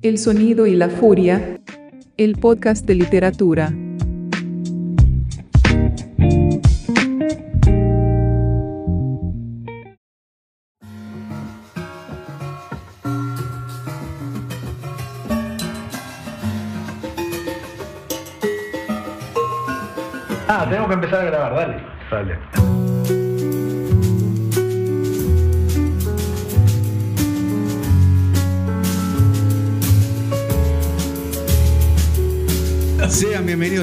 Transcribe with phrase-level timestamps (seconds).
[0.00, 1.60] El sonido y la furia.
[2.16, 3.72] El podcast de literatura.
[20.46, 21.82] Ah, tenemos que empezar a grabar, dale.
[22.10, 22.57] Dale.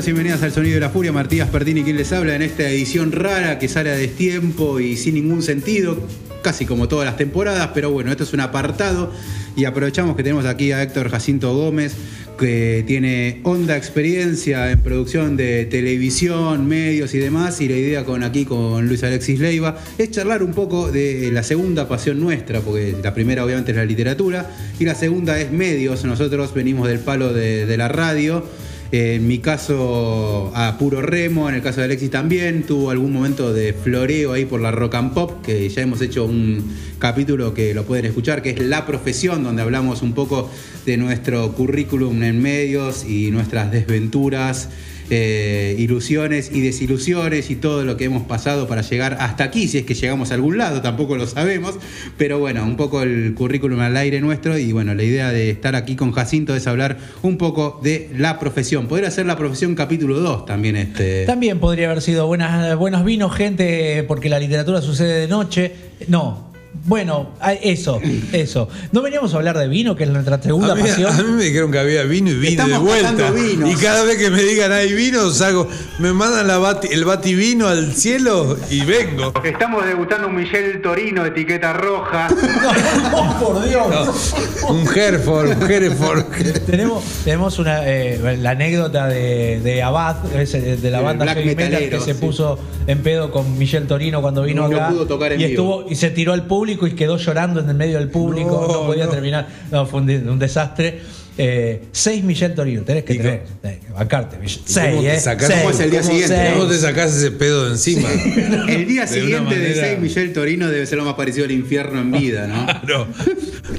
[0.06, 1.12] Y bienvenidas al Sonido de la Furia.
[1.12, 5.16] Martías Pertini quien les habla en esta edición rara que sale a destiempo y sin
[5.16, 5.98] ningún sentido,
[6.44, 9.12] casi como todas las temporadas, pero bueno, esto es un apartado
[9.56, 11.94] y aprovechamos que tenemos aquí a Héctor Jacinto Gómez,
[12.38, 18.24] que tiene honda experiencia en producción de televisión, medios y demás, y la idea con
[18.24, 22.96] aquí con Luis Alexis Leiva es charlar un poco de la segunda pasión nuestra, porque
[23.02, 26.04] la primera obviamente es la literatura y la segunda es medios.
[26.06, 28.46] Nosotros venimos del palo de la radio.
[28.92, 33.52] En mi caso, a puro remo, en el caso de Alexis también, tuvo algún momento
[33.52, 36.64] de floreo ahí por la rock and pop, que ya hemos hecho un
[37.00, 40.50] capítulo que lo pueden escuchar, que es La Profesión, donde hablamos un poco
[40.86, 44.70] de nuestro currículum en medios y nuestras desventuras.
[45.10, 49.80] Eh, ilusiones y desilusiones y todo lo que hemos pasado para llegar hasta aquí, si
[49.80, 51.76] es que llegamos a algún lado, tampoco lo sabemos,
[52.18, 55.76] pero bueno, un poco el currículum al aire nuestro y bueno, la idea de estar
[55.76, 58.88] aquí con Jacinto es hablar un poco de la profesión.
[58.88, 61.26] Podría ser la profesión capítulo 2 también este.
[61.26, 65.72] También podría haber sido buenos vinos, gente, porque la literatura sucede de noche.
[66.08, 66.55] No.
[66.84, 67.32] Bueno,
[67.64, 68.00] eso,
[68.34, 68.68] eso.
[68.92, 71.12] ¿No veníamos a hablar de vino, que es nuestra segunda A mí, pasión?
[71.16, 73.70] a mí me dijeron que había vino y vino Estamos de vuelta.
[73.72, 75.68] Y cada vez que me digan hay vino, saco,
[76.00, 79.34] me mandan la bati- el bativino al cielo y vengo.
[79.44, 82.28] Estamos debutando un Michel Torino, etiqueta roja.
[83.14, 84.34] ¡Oh, por Dios!
[84.70, 86.24] Un Hereford, un Hereford.
[86.66, 92.04] Tenemos, tenemos una, eh, la anécdota de, de Abad, de la banda metal metalero, que
[92.06, 92.20] se sí.
[92.20, 94.90] puso en pedo con Michel Torino cuando vino No acá.
[94.90, 95.52] pudo tocar en y, vivo.
[95.80, 98.66] estuvo, y se tiró al público y quedó llorando en el medio del público.
[98.68, 99.12] No, No, podía no.
[99.12, 99.48] terminar.
[99.72, 101.02] No, fue un, de- un desastre.
[101.38, 103.44] Eh, seis Michel Torino, tenés que ¿Y tener.
[103.62, 104.38] tenés que bancarte.
[104.38, 104.62] Michel.
[104.62, 105.20] ¿Y cómo Seis, te ¿eh?
[105.20, 105.60] sacás- Seis.
[105.60, 106.52] ¿Cómo es el día ¿Cómo siguiente?
[106.54, 108.08] ¿Cómo te sacás ese pedo de encima?
[108.70, 111.52] El día De siguiente de manera- 6 Michel Torino debe ser lo más parecido al
[111.52, 112.66] infierno en vida, ¿no?
[112.86, 113.08] Claro.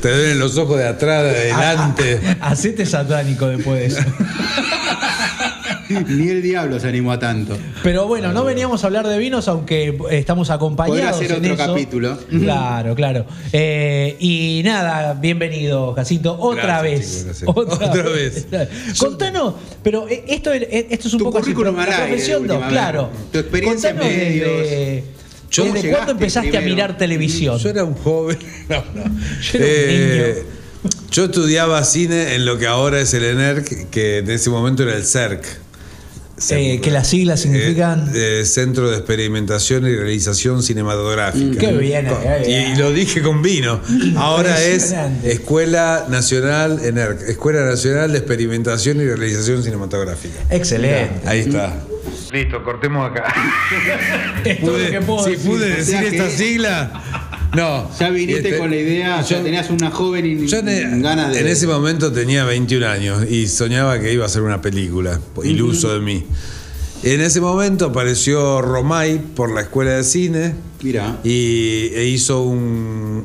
[0.03, 2.20] Te duelen los ojos de atrás, de adelante.
[2.41, 4.00] Hacete satánico después de eso.
[6.08, 7.56] Ni el diablo se animó a tanto.
[7.82, 11.16] Pero bueno, no veníamos a hablar de vinos, aunque estamos acompañados.
[11.16, 11.72] Podrá ser en otro eso.
[11.72, 12.19] capítulo.
[12.28, 13.26] Claro, claro.
[13.52, 16.36] Eh, y nada, bienvenido, Jacinto.
[16.38, 17.38] Otra Gracias, vez.
[17.41, 17.56] chicos.
[17.80, 18.47] Otra vez.
[18.98, 23.10] Contanos, pero eh, esto, eh, esto es un Tu poco así, la profesión no, claro.
[23.32, 24.48] Tu experiencia en Contanos medios.
[24.48, 25.04] Desde,
[25.56, 27.58] ¿Cómo ¿desde cuándo empezaste a mirar televisión?
[27.58, 28.38] Yo era un joven.
[28.68, 29.04] No, no.
[29.41, 30.44] Yo era un Eh,
[31.10, 34.94] Yo estudiaba cine en lo que ahora es el ENERC, que en ese momento era
[34.97, 35.44] el CERC.
[36.50, 38.10] Eh, que las siglas significan.
[38.15, 41.59] Eh, eh, Centro de Experimentación y Realización Cinematográfica.
[41.59, 42.72] Qué bien, Con- eh, bien.
[42.72, 43.80] Y lo dije con vino.
[44.16, 44.94] Ahora es.
[45.24, 50.41] Escuela Nacional ENERC, Escuela Nacional de Experimentación y Realización Cinematográfica.
[50.50, 51.27] Excelente.
[51.27, 51.74] Ahí está.
[52.33, 53.24] Listo, cortemos acá.
[54.60, 57.35] Puedo si pude decir esta sigla.
[57.56, 57.91] No.
[57.98, 61.41] Ya viniste Este, con la idea, yo- ya tenías una joven y Yo ganas de.
[61.41, 65.92] en ese momento tenía 21 años y soñaba que iba a hacer una película, iluso
[65.94, 66.24] de mí.
[67.03, 71.18] En ese momento apareció Romay por la escuela de cine Mira.
[71.24, 73.24] y e hizo un,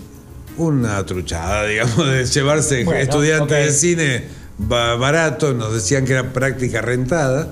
[0.58, 4.24] una truchada, digamos, de llevarse Bueno, estudiantes de cine
[4.58, 7.50] ba- barato, nos decían que era práctica rentada.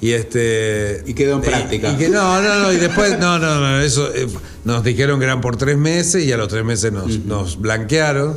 [0.00, 1.02] Y este.
[1.06, 1.92] Y quedó en práctica.
[1.92, 2.72] Y, que no, no, no.
[2.72, 3.80] Y después, no, no, no.
[3.80, 4.26] Eso eh,
[4.64, 8.36] nos dijeron que eran por tres meses y a los tres meses nos, nos blanquearon.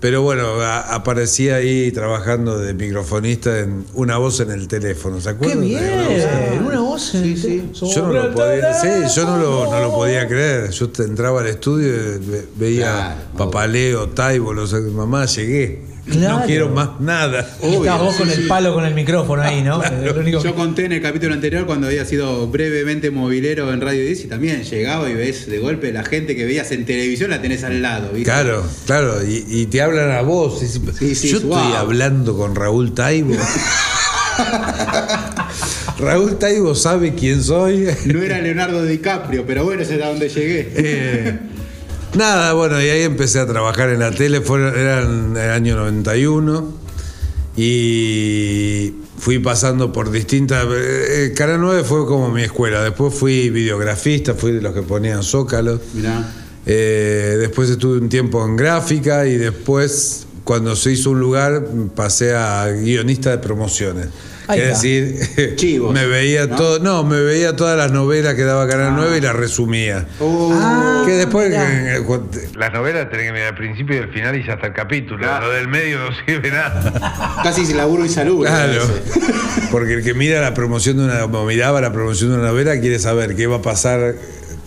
[0.00, 5.24] Pero bueno, a- aparecí ahí trabajando de microfonista en una voz en el teléfono, ¿se
[5.28, 5.60] ¡Qué acuerdan?
[5.60, 5.82] bien!
[5.82, 6.66] De una voz.
[6.66, 7.14] Una voz.
[7.14, 10.70] en- Yo no lo podía, sí, yo no lo, no lo podía creer.
[10.70, 15.82] Yo te- entraba al estudio y ve- veía Claro, Papaleo, Taibo, los mamá, llegué.
[16.06, 16.40] Claro.
[16.40, 17.46] No quiero más nada.
[17.62, 18.40] Y estabas vos sí, con sí.
[18.42, 19.80] el palo con el micrófono ahí, ¿no?
[20.18, 24.24] Único- Yo conté en el capítulo anterior cuando había sido brevemente movilero en Radio 10
[24.24, 27.62] y también llegaba y ves de golpe la gente que veías en televisión la tenés
[27.64, 28.08] al lado.
[28.12, 28.24] ¿viste?
[28.24, 30.62] Claro, claro, y, y te hablan a vos.
[30.62, 30.66] y
[31.14, 33.34] Sí, yo es estoy hablando con Raúl Taibo.
[35.98, 37.86] Raúl Taibo sabe quién soy.
[38.06, 40.72] No era Leonardo DiCaprio, pero bueno, ese era donde llegué.
[40.76, 41.38] Eh,
[42.14, 45.76] nada, bueno, y ahí empecé a trabajar en la tele, fue, era en el año
[45.76, 46.72] 91,
[47.56, 50.66] y fui pasando por distintas...
[50.70, 55.22] eh, Canal 9 fue como mi escuela, después fui videografista, fui de los que ponían
[55.22, 56.32] zócalos, Mirá.
[56.66, 62.34] Eh, después estuve un tiempo en gráfica y después, cuando se hizo un lugar, pasé
[62.34, 64.08] a guionista de promociones.
[64.50, 64.82] Ahí Es está.
[64.82, 66.56] decir, Chivos, me veía ¿no?
[66.56, 70.06] todo, no, me veía todas las novelas que daba Canal 9 y las resumía.
[70.20, 74.36] Oh, que después eh, cu- Las novelas tenés que mirar al principio y al final
[74.36, 75.26] y hasta el capítulo.
[75.40, 77.40] Lo del medio no sirve nada.
[77.42, 78.44] casi sin laburo y salud.
[78.44, 78.82] Claro.
[79.70, 82.78] Porque el que mira la promoción de una, o miraba la promoción de una novela
[82.80, 84.14] quiere saber qué va a pasar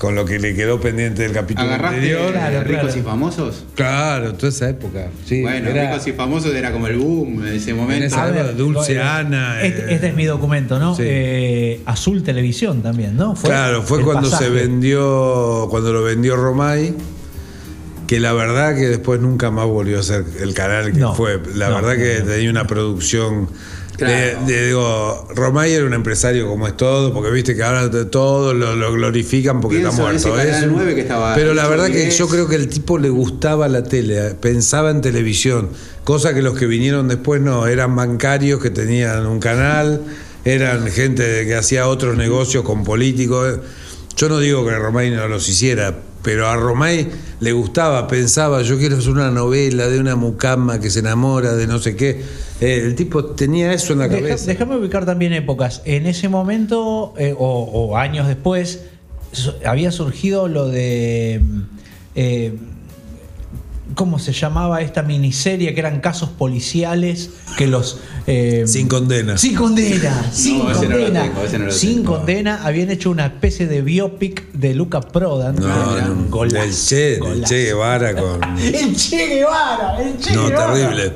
[0.03, 2.31] con lo que le quedó pendiente del capítulo ¿Agarraste anterior.
[2.33, 2.99] Claro, ricos claro.
[2.99, 3.63] y famosos?
[3.73, 5.07] Claro, toda esa época.
[5.25, 8.03] Sí, bueno, era- ricos y famosos era como el boom en ese momento.
[8.07, 9.61] esa A ver, época, Dulce Ana.
[9.61, 10.93] Este, eh, este es mi documento, ¿no?
[10.93, 11.03] Sí.
[11.05, 13.33] Eh, Azul Televisión también, ¿no?
[13.35, 14.43] claro, fue cuando pasaje.
[14.43, 16.93] se vendió, cuando lo vendió Romay,
[18.05, 21.39] que la verdad que después nunca más volvió a ser el canal que No, fue.
[21.55, 22.31] La no, verdad que no, no.
[22.33, 23.47] tenía una producción.
[23.97, 24.45] Claro.
[24.45, 28.53] De, de- digo, Romay era un empresario como es todo, porque viste que ahora todo
[28.53, 30.27] lo, lo glorifican porque Pienso está en muerto.
[30.29, 32.17] ese Canal Es un- 9 que estaba pero la verdad que 10.
[32.17, 35.69] yo creo que el tipo le gustaba la tele, eh, pensaba en televisión,
[36.03, 40.01] cosa que los que vinieron después no, eran bancarios que tenían un canal,
[40.43, 43.59] eran gente que hacía otros negocios con políticos.
[44.17, 47.09] Yo no digo que Romay no los hiciera, pero a Romay
[47.43, 51.67] le gustaba, pensaba, yo quiero hacer una novela de una mucama que se enamora de
[51.67, 52.21] no sé qué.
[52.61, 54.45] Eh, el tipo tenía eso en la Deja- cabeza.
[54.45, 55.81] déjame ubicar también épocas.
[55.85, 58.81] En ese momento, eh, o, o años después,
[59.65, 61.41] había surgido lo de.
[62.15, 62.53] eh,
[63.95, 65.73] ¿Cómo se llamaba esta miniserie?
[65.73, 67.99] Que eran casos policiales que los.
[68.27, 69.37] eh, Sin condena.
[69.37, 71.23] Sin condena, sin no condena.
[71.23, 75.55] tengo, no sin condena habían hecho una especie de biopic de Luca Prodan.
[75.55, 77.43] No, no, golazo, el Che, el.
[77.43, 78.41] Che Guevara con.
[78.59, 80.73] El Che Guevara, el Che No, Guevara.
[80.73, 81.13] terrible.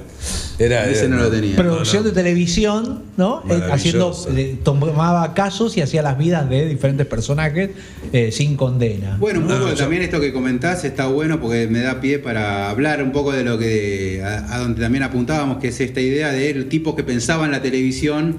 [0.60, 1.56] Era, Ese era- no lo tenía.
[1.56, 2.16] Producción No, no.
[2.16, 3.44] de televisión, ¿no?
[3.50, 7.70] Eh, haciendo, eh, tomaba casos y hacía las vidas de diferentes personajes
[8.12, 9.18] eh, sin condena.
[9.20, 12.70] Bueno, un No, poco también esto que comentás está bueno porque me da pie para
[12.72, 16.32] hablar un poco de lo que a, a donde también apuntábamos, que es esta idea
[16.32, 18.38] de el tipo que pensaba en la televisión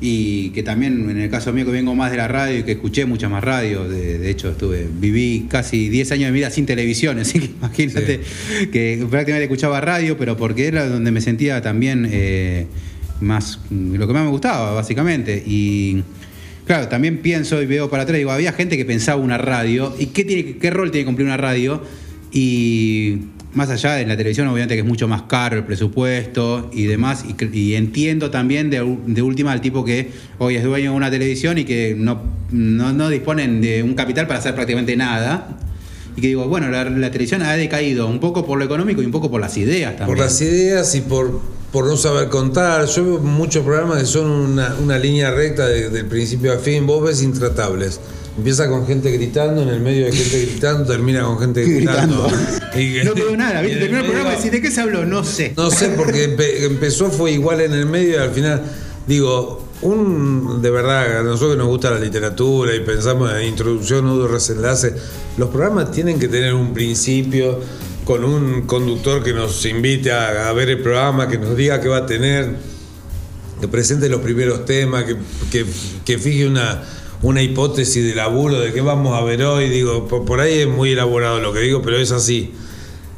[0.00, 2.72] y que también en el caso mío que vengo más de la radio y que
[2.72, 6.50] escuché muchas más radios, de, de hecho estuve viví casi 10 años de mi vida
[6.50, 8.20] sin televisión, así que imagínate
[8.72, 12.66] que prácticamente escuchaba radio, pero porque era donde me sentía también eh,
[13.20, 16.02] más lo que más me gustaba básicamente y
[16.70, 20.06] Claro, también pienso y veo para atrás, digo, había gente que pensaba una radio, ¿y
[20.06, 21.82] qué, tiene, qué rol tiene que cumplir una radio?
[22.30, 26.84] Y más allá de la televisión, obviamente que es mucho más caro el presupuesto y
[26.84, 28.80] demás, y, y entiendo también de,
[29.22, 33.60] última al tipo que hoy es dueño de una televisión y que no, no, disponen
[33.60, 35.56] de un capital para hacer prácticamente nada.
[36.16, 39.04] Y que digo, bueno, la, la televisión ha decaído un poco por lo económico y
[39.06, 40.16] un poco por las ideas también.
[40.16, 41.40] Por las ideas y por,
[41.72, 42.84] por no saber contar.
[42.86, 46.84] Yo veo muchos programas que son una, una línea recta de- del principio a fin.
[46.86, 48.00] Vos ves intratables.
[48.36, 52.26] Empieza con gente gritando, en el medio de gente gritando, termina con gente gritando.
[52.74, 53.80] Y que- no quedó nada, y ¿viste?
[53.80, 55.04] Terminó el programa y decís, ¿de qué se habló?
[55.04, 55.52] No sé.
[55.56, 58.62] No sé, porque empe- empezó, fue igual en el medio y al final,
[59.06, 64.04] digo, un de verdad, a nosotros que nos gusta la literatura y pensamos en introducción,
[64.04, 64.94] nudo, desenlace,
[65.36, 67.58] los programas tienen que tener un principio
[68.04, 71.88] con un conductor que nos invite a, a ver el programa, que nos diga qué
[71.88, 72.56] va a tener,
[73.60, 75.16] que presente los primeros temas, que,
[75.50, 75.66] que-
[76.04, 76.82] que fije una,
[77.22, 79.68] una hipótesis de laburo de qué vamos a ver hoy.
[79.68, 82.52] Digo, por, por ahí es muy elaborado lo que digo, pero es así.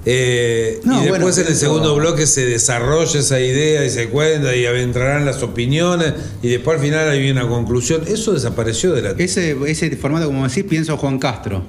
[0.05, 4.09] Eh, No, y después bueno, en el segundo bloque se desarrolla esa idea y se
[4.09, 8.03] cuenta y entrarán las opiniones y después al final hay una conclusión.
[8.09, 11.63] Eso desapareció de la Ese, ese formato, como decís, pienso Juan Castro,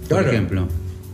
[0.00, 0.30] por Claro.
[0.30, 0.60] ejemplo.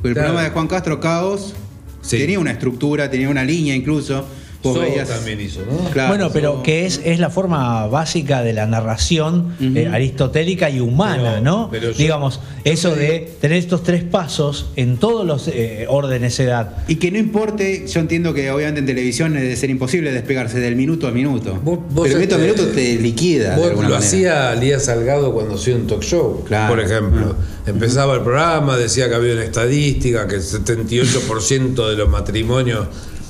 [0.02, 0.14] El Claro.
[0.14, 1.54] programa de Juan Castro, Caos,
[2.02, 2.19] Sí.
[2.19, 4.26] tenía una estructura, tenía una línea incluso.
[4.64, 5.90] Vos veías- también hizo, ¿no?
[5.90, 10.71] Claro, bueno, pero so- que es, es la forma básica de la narración eh, aristotélica
[10.71, 11.68] y humana, Pero- ¿no?
[11.71, 16.44] pero yo- Digamos, eso de tener estos tres pasos en todos los eh, órdenes de
[16.44, 16.76] edad.
[16.88, 20.59] Y que no importe, yo entiendo que obviamente en televisión es de ser imposible despegarse
[20.61, 21.59] del minuto a minuto.
[21.62, 23.50] Vos- vos pero minuto a este- minuto te liquida.
[23.50, 23.99] de Vos alguna lo manera.
[23.99, 26.75] hacía Lía Salgado cuando hacía un talk show, Claro.
[26.75, 27.37] por ejemplo.
[27.66, 32.87] Empezaba el programa, decía que había una estadística, que el 78% de los matrimonios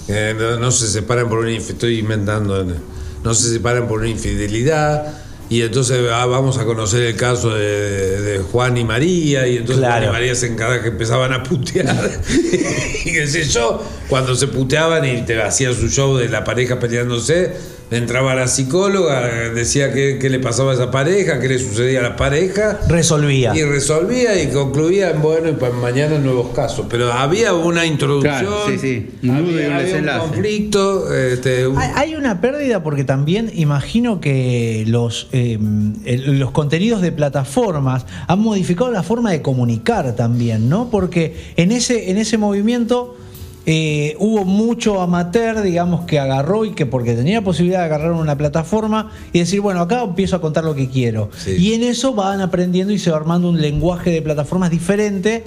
[0.08, 2.74] eh, no, no se separan por una estoy inventando, eh,
[3.22, 5.20] no se separan por una infidelidad.
[5.50, 9.78] Y entonces ah, vamos a conocer el caso de, de Juan y María, y entonces
[9.78, 10.06] Claro.
[10.06, 11.94] Juan y María se encargan que empezaban a putear.
[13.04, 16.78] y qué sé yo, cuando se puteaban y te hacía su show de la pareja
[16.80, 17.52] peleándose,
[17.90, 19.20] entraba la psicóloga,
[19.54, 22.80] decía qué, qué le pasaba a esa pareja, qué le sucedía a la pareja.
[22.88, 23.52] Resolvía.
[23.54, 26.86] Y resolvía y concluía en bueno y para mañana nuevos casos.
[26.88, 29.10] Pero había una introducción, Claro, sí, sí.
[29.30, 31.14] Había, un conflicto.
[31.14, 35.58] este, un- Hay- una pérdida porque también imagino que los, eh,
[36.04, 40.90] el- los contenidos de plataformas han modificado la forma de comunicar también, ¿no?
[40.90, 43.16] Porque en ese, en ese movimiento
[43.66, 48.36] eh, hubo mucho amateur, digamos, que agarró y que porque tenía posibilidad de agarrar una
[48.36, 51.30] plataforma y decir, bueno, acá empiezo a contar lo que quiero.
[51.36, 51.56] Sí.
[51.58, 55.44] Y en eso van aprendiendo y se va armando un lenguaje de plataformas diferente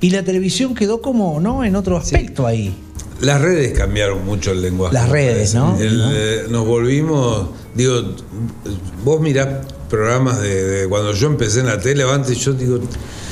[0.00, 1.64] y la televisión quedó como, ¿no?
[1.64, 2.74] En otro aspecto ahí.
[3.20, 4.94] Las redes cambiaron mucho el lenguaje.
[4.94, 5.58] Las redes, parece.
[5.58, 5.78] ¿no?
[5.78, 6.10] El, ¿No?
[6.12, 8.14] eh, nos volvimos, digo,
[9.04, 12.78] vos mirás programas de, de cuando yo empecé en la tele antes, yo digo,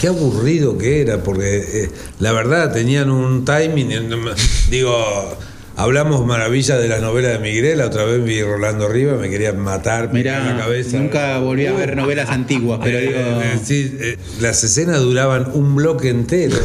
[0.00, 1.90] qué aburrido que era, porque eh,
[2.20, 3.90] la verdad tenían un timing,
[4.70, 4.94] digo,
[5.76, 9.58] hablamos maravillas de las novelas de Miguel, la otra vez vi Rolando Rivas, me querían
[9.60, 10.98] matar, me Mirá, en la cabeza.
[10.98, 13.18] nunca volví a ver novelas antiguas, pero Eh, digo.
[13.18, 16.56] eh, sí, eh, las escenas duraban un bloque entero.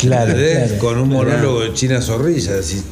[0.00, 0.34] Claro.
[0.78, 2.58] Con un monólogo de China Zorrilla.
[2.58, 2.82] Así.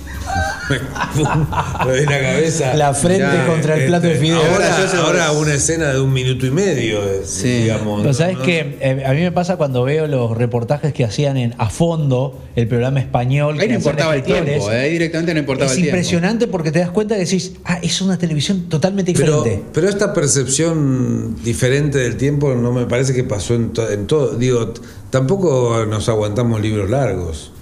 [0.70, 2.74] Me doy la cabeza.
[2.74, 4.36] La frente Mirá, contra el Este, plato de fideo.
[4.38, 7.62] Ahora, Ahora yo- ahora una escena de un minuto y medio, eh, Sí.
[7.62, 8.02] digamos.
[8.02, 8.42] Pero sabes ¿no?
[8.42, 12.40] que eh, a mí me pasa cuando veo los reportajes que hacían en A Fondo,
[12.56, 13.54] el programa español.
[13.60, 15.96] Ahí que no importaba el tiempo, eh, ahí directamente no importaba Es el tiempo.
[15.96, 19.62] impresionante porque te das cuenta que decís, ah, es una televisión totalmente diferente.
[19.72, 24.36] pero esta percepción diferente del tiempo no me parece que pasó en, to- en todo.
[24.36, 24.72] Digo,
[25.10, 27.52] tampoco nos aguantamos libros largos.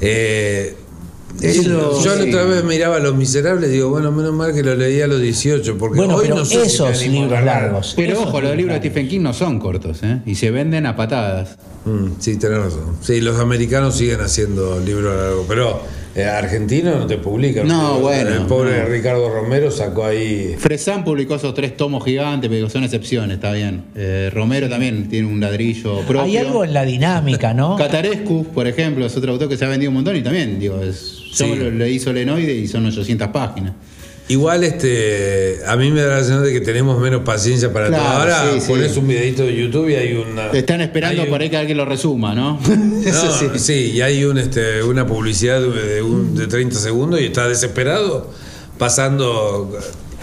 [0.00, 0.76] Eh,
[1.40, 2.28] Eso, yo la sí.
[2.28, 5.20] otra vez miraba Los Miserables y digo, bueno, menos mal que lo leí a los
[5.20, 7.92] 18, porque bueno, hoy pero no sé esos a libros largos.
[7.96, 8.80] Pero esos ojo, los libros de.
[8.80, 10.22] Stephen King no son cortos, ¿eh?
[10.24, 11.58] Y se venden a patadas.
[11.84, 12.96] Mm, sí, tenés razón.
[13.00, 15.80] Sí, los americanos siguen haciendo libros largos, pero
[16.16, 17.68] eh, argentinos no te publican.
[17.68, 18.86] No, bueno, El pobre no.
[18.86, 20.56] Ricardo Romero sacó ahí.
[20.58, 23.84] Fresán publicó esos tres tomos gigantes, pero son excepciones, está bien.
[23.94, 26.22] Eh, Romero también tiene un ladrillo propio.
[26.22, 27.76] Hay algo en la dinámica, ¿no?
[27.78, 30.82] Catarescu, por ejemplo, es otro autor que se ha vendido un montón y también, digo,
[30.82, 33.72] es, yo lo, le hizo Lenoide y son 800 páginas.
[34.28, 38.02] Igual este a mí me da la sensación de que tenemos menos paciencia para Claro,
[38.04, 38.12] todo.
[38.22, 38.68] Ahora sí, sí.
[38.68, 40.48] pones un videito de YouTube y hay una.
[40.50, 42.58] Están esperando un- por ahí que alguien lo resuma, ¿no?
[42.66, 43.92] No, sí.
[43.94, 48.30] y hay un, este, una publicidad de, un- de 30 segundos y está desesperado
[48.78, 49.78] pasando.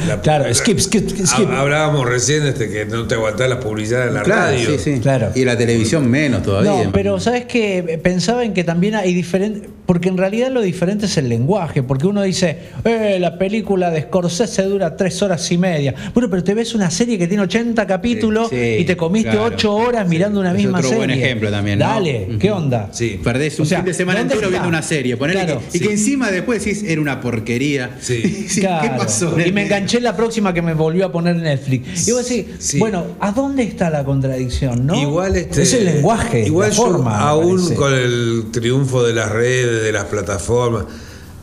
[0.07, 1.49] la- Claro, skip, skip, skip.
[1.49, 4.69] Ha- Hablábamos recién este, que no te aguantás las publicidades en la Claro, radio.
[4.71, 4.99] sí, sí.
[4.99, 5.31] Claro.
[5.35, 6.85] Y la televisión menos todavía.
[6.85, 11.05] No, pero sabes que pensaba en que también hay diferente, porque en realidad lo diferente
[11.07, 15.57] es el lenguaje, porque uno dice, eh, la película de Scorsese dura tres horas y
[15.57, 15.93] media.
[16.13, 19.31] Bueno, pero te ves una serie que tiene 80 capítulos Sí, sí, y te comiste
[19.31, 19.45] claro.
[19.53, 21.05] ocho horas mirando una Es misma otro serie.
[21.05, 21.85] buen ejemplo también, ¿no?
[21.85, 22.89] Dale, ¿qué onda?
[22.91, 23.19] Sí.
[23.23, 24.61] Perdés un O sea, fin de semana ¿dónde entero está?
[24.61, 25.17] viendo una serie.
[25.17, 25.59] Claro.
[25.71, 25.85] que- y Sí.
[25.87, 27.97] que encima después decís, era una porquería.
[27.99, 28.47] Sí.
[28.53, 28.83] Sí, Claro.
[28.89, 29.37] ¿Qué pasó?
[29.39, 32.07] Y me enganché en la próxima que me volvió a poner Netflix.
[32.07, 32.79] Y vos decís, Sí.
[32.79, 34.85] bueno, ¿a dónde está la contradicción?
[34.85, 34.95] ¿no?
[34.99, 37.19] Igual este, es el lenguaje, igual la yo, forma.
[37.19, 37.75] aún parece.
[37.75, 40.85] con el triunfo de las redes, de las plataformas,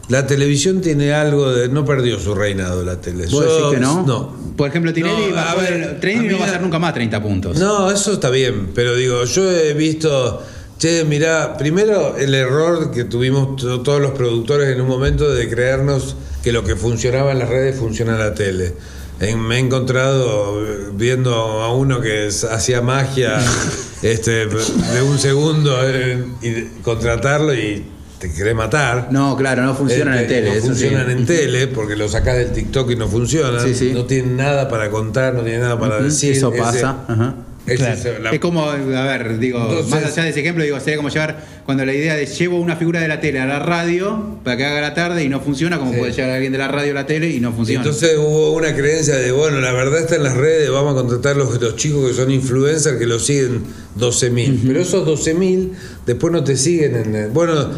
[0.08, 1.68] la televisión tiene algo de.
[1.68, 3.25] No perdió su reinado la tele.
[3.26, 4.02] ¿Vos Yo- decís que no?
[4.06, 4.40] No.
[4.56, 6.92] Por ejemplo, Tinelli, No, bajó a ver, el- Tinelli no va a hacer nunca más
[6.94, 7.56] 30 puntos.
[7.58, 10.42] No, eso está bien, pero digo, yo he visto,
[10.78, 15.49] che, mirá, primero el error que tuvimos to- todos los productores en un momento de
[15.49, 18.75] creernos que lo que funcionaba en las redes funciona en la tele.
[19.20, 23.38] En- me he encontrado eh, viendo a uno que hacía magia
[24.02, 27.84] este, de un segundo eh, y contratarlo y
[28.20, 29.08] te querés matar.
[29.10, 30.48] No, claro, no funcionan en Este, tele.
[30.50, 30.68] No eso sí.
[30.84, 33.60] funcionan en tele porque lo sacás del TikTok y no funcionan.
[33.66, 33.92] Sí, sí.
[33.94, 36.32] No tienen nada para contar, no tienen nada para decir.
[36.32, 37.04] Eso Ese- pasa.
[37.08, 37.34] ajá.
[37.66, 37.94] ese Claro.
[37.94, 40.96] es la- Es como, a ver, digo, Entonces- más allá de ese ejemplo, digo, sería
[40.96, 44.38] como llevar cuando la idea de llevo una figura de la tele a la radio
[44.42, 45.98] para que haga la tarde y no funciona, como Sí.
[45.98, 47.84] puede llevar alguien de la radio a la tele y no funciona.
[47.84, 51.36] Entonces hubo una creencia de, bueno, la verdad está en las redes, vamos a contratar
[51.36, 53.62] los, los chicos que son influencers que lo siguen
[53.94, 54.62] 12.000.
[54.66, 55.72] Pero esos 12.000
[56.06, 57.14] después no te siguen en...
[57.14, 57.70] el- Bueno,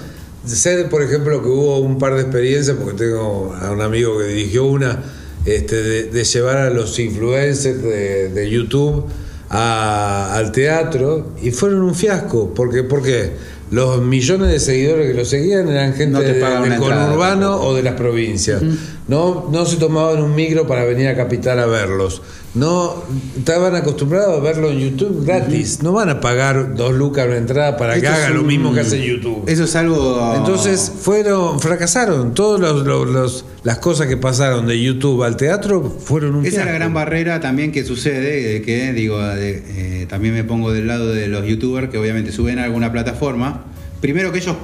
[0.46, 4.24] Sé, por ejemplo, que hubo un par de experiencias, porque tengo a un amigo que
[4.24, 5.00] dirigió una,
[5.44, 9.04] este, de, de llevar a los influencers de, de YouTube
[9.50, 12.52] a- al teatro y fueron un fiasco.
[12.54, 13.30] Porque, ¿Por qué?
[13.70, 17.74] Los millones de seguidores que lo seguían eran gente No de- del entrada, conurbano o
[17.74, 18.60] de las provincias.
[19.08, 22.20] no, no se tomaban un micro para venir a Capital a verlos.
[22.54, 23.02] No
[23.38, 25.82] estaban acostumbrados a verlo en YouTube gratis.
[25.82, 28.46] No van a pagar dos lucas una entrada para que Esto es haga lo un-
[28.46, 29.44] mismo que hace YouTube.
[29.46, 30.34] Eso es algo.
[30.36, 32.34] Entonces fueron, fracasaron.
[32.34, 36.48] Todas los, los- los- las cosas que pasaron de YouTube al teatro fueron un Esa
[36.48, 36.78] es la fiasco.
[36.78, 41.08] gran barrera también que sucede, de que digo, de- eh, también me pongo del lado
[41.08, 43.64] de los youtubers que obviamente suben a alguna plataforma.
[44.02, 44.56] Primero que ellos,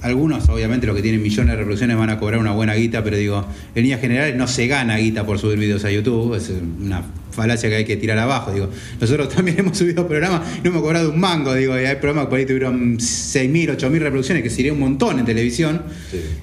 [0.00, 3.18] algunos obviamente los que tienen millones de reproducciones van a cobrar una buena guita, pero
[3.18, 7.02] digo, en líneas generales no se gana guita por subir videos a YouTube, es una
[7.34, 8.52] falacia que hay que tirar abajo.
[8.52, 8.68] Digo,
[9.00, 12.30] nosotros también hemos subido programas, no hemos cobrado un mango, digo, y hay programas que
[12.30, 15.82] por ahí tuvieron 6.000, 8.000 reproducciones, que sería un montón en televisión.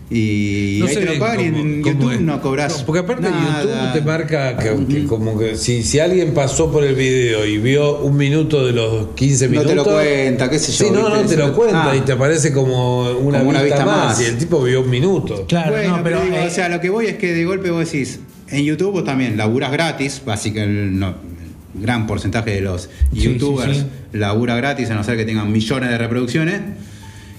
[0.10, 2.21] Y No ahí sé te lo pagan y en cómo- cómo YouTube es.
[2.21, 2.79] no cobras.
[2.79, 3.63] No, porque aparte nada.
[3.63, 7.57] YouTube te marca que, que como que si, si alguien pasó por el video y
[7.57, 9.69] vio un minuto de los 15 No minutos.
[9.71, 11.95] te lo cuenta, qué sé yo, Sí, no, no, te lo cuenta Ah.
[11.95, 14.05] y te aparece como una, Como una vista, vista más.
[14.07, 14.21] más.
[14.21, 15.45] Y el tipo vio un minuto.
[15.48, 16.25] Claro, bueno, no, pero, pero.
[16.31, 18.19] digo, eh, o sea, lo que voy es que de golpe vos decís,
[18.51, 21.15] en YouTube vos también laburas gratis, básicamente no,
[21.74, 25.89] gran porcentaje de los Sí, youtubers sí, labura gratis, a no ser que tengan millones
[25.89, 26.60] de reproducciones,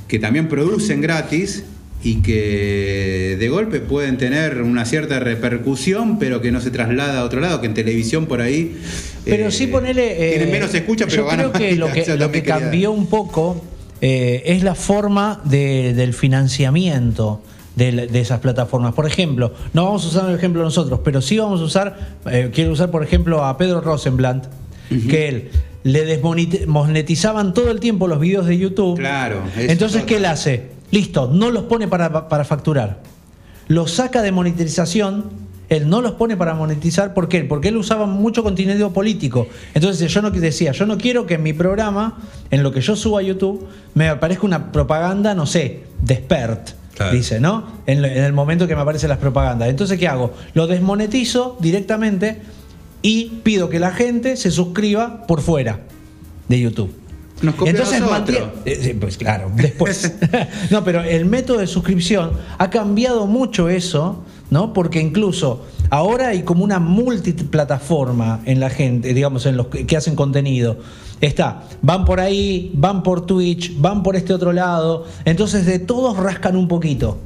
[0.08, 1.64] que también producen gratis
[2.04, 7.24] y que de golpe pueden tener una cierta repercusión, pero que no se traslada a
[7.24, 8.76] otro lado, que en televisión por ahí...
[9.24, 10.12] Pero eh, sí ponele.
[10.26, 12.58] eh, tienen menos escucha, pero yo ganan creo que más lo que, lo que quería-
[12.58, 13.64] cambió un poco
[14.00, 17.40] eh, es la forma de- del financiamiento
[17.76, 18.94] de, esas plataformas.
[18.94, 22.50] Por ejemplo, no vamos a usar el ejemplo nosotros, pero sí vamos a usar, eh,
[22.52, 24.46] quiero usar por ejemplo a Pedro Rosenblatt,
[25.08, 25.50] que él
[25.84, 28.98] le desmonetizaban todo el tiempo los videos de YouTube.
[28.98, 30.70] Claro, Entonces, es ¿qué él hace?
[30.90, 33.00] Listo, no los pone para, para facturar.
[33.68, 35.30] Los saca de monetización,
[35.70, 37.14] él no los pone para monetizar.
[37.14, 37.44] ¿Por qué?
[37.44, 39.48] Porque él usaba mucho contenido político.
[39.72, 42.18] Entonces yo no decía, yo no quiero que en mi programa,
[42.50, 46.81] en lo que yo subo a YouTube, me aparezca una propaganda, no sé, de expert.
[46.94, 47.12] Claro.
[47.16, 47.66] Dice, ¿no?
[47.86, 49.68] En, en el momento que me aparecen las propagandas.
[49.68, 50.34] Entonces, ¿qué hago?
[50.54, 52.42] Lo desmonetizo directamente
[53.00, 55.80] y pido que la gente se suscriba por fuera
[56.48, 56.92] de YouTube.
[57.40, 57.54] Nos
[58.10, 60.12] mantiene- eh, pues claro, después.
[60.70, 64.72] no, pero el método de suscripción ha cambiado mucho eso, ¿no?
[64.72, 70.16] Porque incluso ahora hay como una multiplataforma en la gente, digamos, en los que, hacen
[70.16, 70.78] contenido.
[71.20, 75.04] Está, van por ahí, van por Twitch, van por este otro lado.
[75.26, 77.18] Entonces de todos rascan un poquito.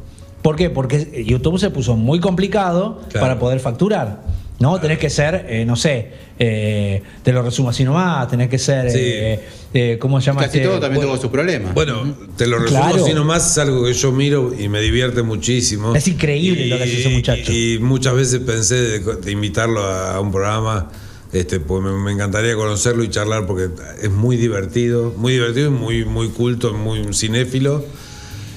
[0.43, 0.69] ¿Por qué?
[0.69, 3.25] Porque YouTube se puso muy complicado Claro.
[3.25, 4.23] para poder facturar.
[4.59, 4.81] ¿No?
[4.81, 8.91] Tenés que ser, eh, no sé, eh, te lo resumo así nomás, tenés que ser,
[8.91, 8.99] Sí.
[9.01, 9.41] eh,
[9.75, 10.41] eh, ¿cómo se llama?
[10.43, 10.69] Casi este?
[10.69, 11.75] todo también bueno, tuvo sus problemas.
[11.75, 13.05] Bueno, te lo resumo Claro.
[13.05, 15.95] así nomás, es algo que yo miro y me divierte muchísimo.
[15.95, 17.53] Es increíble lo que hace ese muchacho.
[17.53, 20.91] Y, y muchas veces pensé de, de invitarlo a, a un programa,
[21.35, 23.69] este, pues me, me encantaría conocerlo y charlar porque
[24.01, 27.85] es muy divertido, muy divertido y muy, muy culto, muy cinéfilo.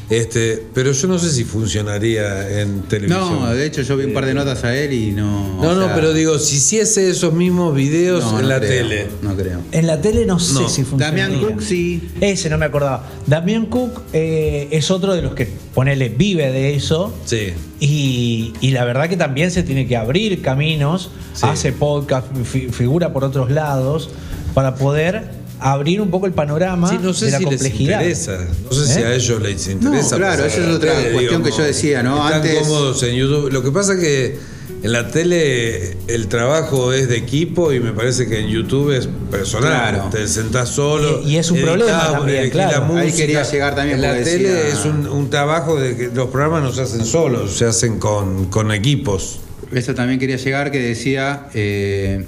[0.09, 3.41] Este, pero yo no sé si funcionaría en televisión.
[3.41, 5.61] no, de hecho yo vi un par de notas a él y no.
[5.61, 8.69] No, no, sea, pero digo, si hiciese esos mismos videos no, en no la creo,
[8.87, 9.07] tele.
[9.21, 9.59] No creo.
[9.71, 11.05] En la tele no sé si funciona.
[11.05, 12.09] Damián Cook sí.
[12.21, 13.07] Ese no me acordaba.
[13.27, 17.13] Damián Cook eh, es otro de los que, ponele, vive de eso.
[17.25, 17.53] Sí.
[17.79, 21.45] Y, y la verdad que también se tiene que abrir caminos, Sí.
[21.47, 24.09] hace podcast, fi- figura por otros lados,
[24.55, 27.99] para poder abrir un poco el panorama Sí, no sé de la si les complejidad.
[28.01, 28.37] interesa.
[28.65, 29.05] No sé si ¿Eh?
[29.05, 30.11] a ellos les interesa.
[30.11, 32.15] No, claro, pasar esa es otra tele, cuestión que yo decía, ¿no?
[32.25, 33.51] Están Antes- cómodos en YouTube.
[33.51, 34.37] Lo que pasa es que
[34.81, 39.09] en la tele el trabajo es de equipo y me parece que en YouTube es
[39.29, 39.71] personal.
[39.95, 40.09] Claro.
[40.09, 41.21] Te sentás solo.
[41.25, 42.71] Y- y es un editás, problema también, claro.
[42.71, 43.17] la Ahí música.
[43.17, 46.29] quería llegar también En la porque tele decía- es un, un trabajo de que los
[46.29, 49.39] programas no se hacen solos, se hacen con, con equipos.
[49.73, 52.25] Eso también quería llegar, que decía, eh,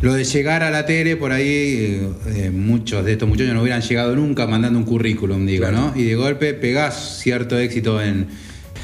[0.00, 2.08] lo de llegar a la tele, por ahí eh,
[2.46, 5.92] eh, muchos de estos muchachos no hubieran llegado nunca mandando un currículum, digo, Claro.
[5.94, 6.00] ¿no?
[6.00, 8.28] Y de golpe pegás cierto éxito en,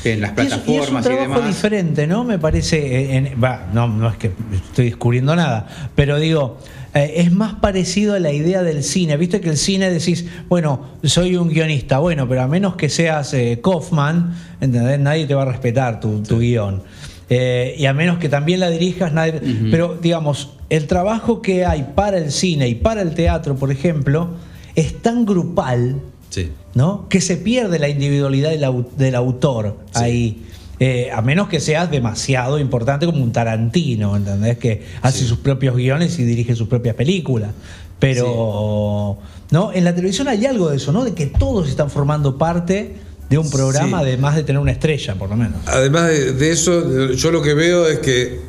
[0.04, 1.46] en las Y es, y es un plataformas y, trabajo demás.
[1.48, 2.24] diferente, ¿no?
[2.24, 2.78] Me parece.
[2.78, 6.58] eh, en- va, no, no es que estoy descubriendo nada, pero digo,
[6.94, 9.16] eh, es más parecido a la idea del cine.
[9.16, 13.32] Viste que el cine decís, bueno, soy un guionista, bueno, pero a menos que seas
[13.34, 14.98] eh, Kaufman, ¿entendés?
[14.98, 16.82] nadie te va a respetar tu, tu guion.
[17.30, 19.40] Eh, y a menos que también la dirijas, nadie.
[19.70, 24.30] Pero digamos, el trabajo que hay para el cine y para el teatro, por ejemplo,
[24.74, 25.96] es tan grupal.
[26.30, 26.50] Sí.
[26.74, 27.08] ¿no?
[27.08, 30.42] Que se pierde la individualidad del, au- del autor ahí.
[30.80, 34.58] Eh, a menos que seas demasiado importante como un Tarantino, ¿entendés?
[34.58, 37.52] Que hace sus propios guiones y dirige sus propias películas.
[38.00, 39.18] Pero,
[39.50, 39.72] ¿no?
[39.72, 41.04] En la televisión hay algo de eso, ¿no?
[41.04, 42.96] De que todos están formando parte
[43.30, 45.58] de un programa, además de tener una estrella, por lo menos.
[45.66, 48.40] Además de, de eso, yo lo que veo es que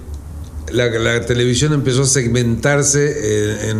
[0.75, 3.73] la, la televisión empezó a segmentarse eh,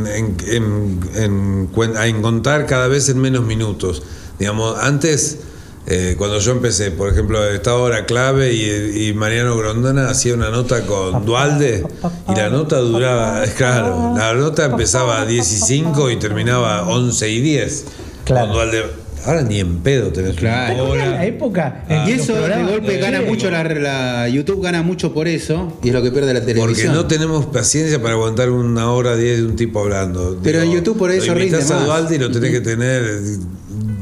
[0.51, 4.03] en, a encontrar cada vez en menos minutos.
[4.39, 5.39] Digamos, antes,
[5.87, 10.49] eh, cuando yo empecé, por ejemplo, estaba Hora Clave y, y Mariano Grondona hacía una
[10.49, 11.85] nota con Dualde
[12.27, 16.87] y la nota duraba, claro, la nota empezaba a 10 y 5 y terminaba a
[16.89, 17.85] 11 y 10.
[18.25, 18.47] Claro.
[18.47, 19.04] Con Dualde.
[19.25, 20.73] Ahora ni en pedo tenés Claro.
[20.73, 21.15] una ¿Te acordás hora.
[21.17, 21.83] la época?
[21.89, 25.87] en Y eso de golpe gana mucho la, la- YouTube gana mucho por eso y
[25.89, 26.93] es lo que pierde la Porque televisión.
[26.93, 30.39] no tenemos paciencia para aguantar una hora diez de un tipo hablando.
[30.43, 31.85] Pero en YouTube por eso rinde a más.
[31.85, 33.03] Dualde y lo tenés que tener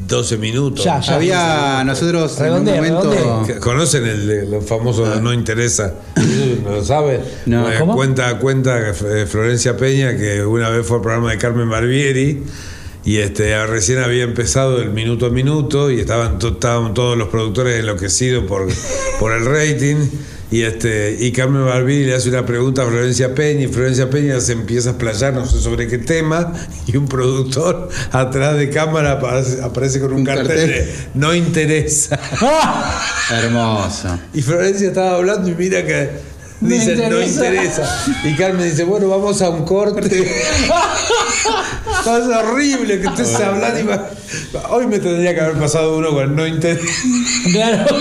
[0.06, 0.84] 12 minutos.
[0.84, 1.14] Ya, ya.
[1.14, 3.60] Había nosotros Redondea, en un momento.
[3.60, 5.94] ¿Conocen el, de los famosos no interesa?
[6.64, 7.20] ¿No lo sabe?
[7.46, 7.70] No.
[7.72, 7.78] Eh.
[7.94, 12.42] Cuenta, cuenta eh, Florencia Peña que una vez fue al programa de Carmen Barbieri
[13.04, 17.28] y este recién había empezado el minuto a minuto y estaban, to- estaban todos los
[17.28, 18.66] productores enloquecidos por,
[19.20, 19.96] por el rating.
[20.50, 24.38] Y, este, y Carmen Barbieri le hace una pregunta a Florencia Peña y Florencia Peña
[24.40, 26.52] se empieza a explayar no sé sobre qué tema
[26.86, 30.68] y un productor atrás de cámara aparece, aparece con un, Un cartel, cartel.
[30.68, 32.20] de no interesa.
[33.30, 34.18] hermoso.
[34.32, 36.10] Y Florencia estaba hablando y mira que
[36.60, 38.04] Dice, no interesa".
[38.24, 40.06] Y Carmen dice, bueno, vamos a un corte.
[40.06, 43.80] es horrible que estés hablando.
[43.80, 43.84] y
[44.70, 46.84] Hoy me tendría que haber pasado uno con no interesa.
[47.52, 47.84] Claro.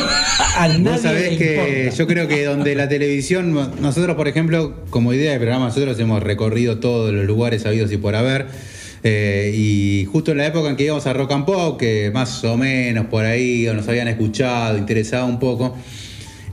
[0.57, 1.97] A nadie Vos sabés que importa.
[1.97, 6.21] yo creo que donde la televisión, nosotros por ejemplo, como idea de programa, nosotros hemos
[6.21, 8.47] recorrido todos los lugares habidos y por haber.
[9.03, 12.43] eh, y justo en la época en que íbamos a Rock and Pop, que más
[12.43, 15.75] o menos por ahí nos habían escuchado, interesado un poco.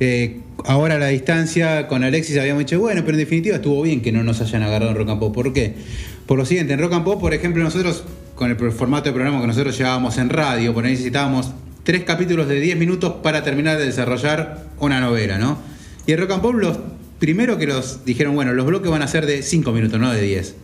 [0.01, 4.01] eh, ahora a la distancia con Alexis habíamos dicho, bueno, pero en definitiva estuvo bien
[4.03, 5.35] que no nos hayan agarrado en Rock and Pop.
[5.35, 5.75] ¿Por qué?
[6.27, 9.41] Por lo siguiente, en Rock and Pop, por ejemplo, nosotros, con el formato de programa
[9.41, 13.87] que nosotros llevábamos en radio, por necesitábamos tres capítulos de 10 minutos para terminar de
[13.87, 15.59] desarrollar una novela, ¿no?
[16.07, 16.79] Y en Rock and Pop, los
[17.19, 20.23] primero que los dijeron, bueno, los bloques van a ser de 5 minutos, no de
[20.23, 20.55] 10.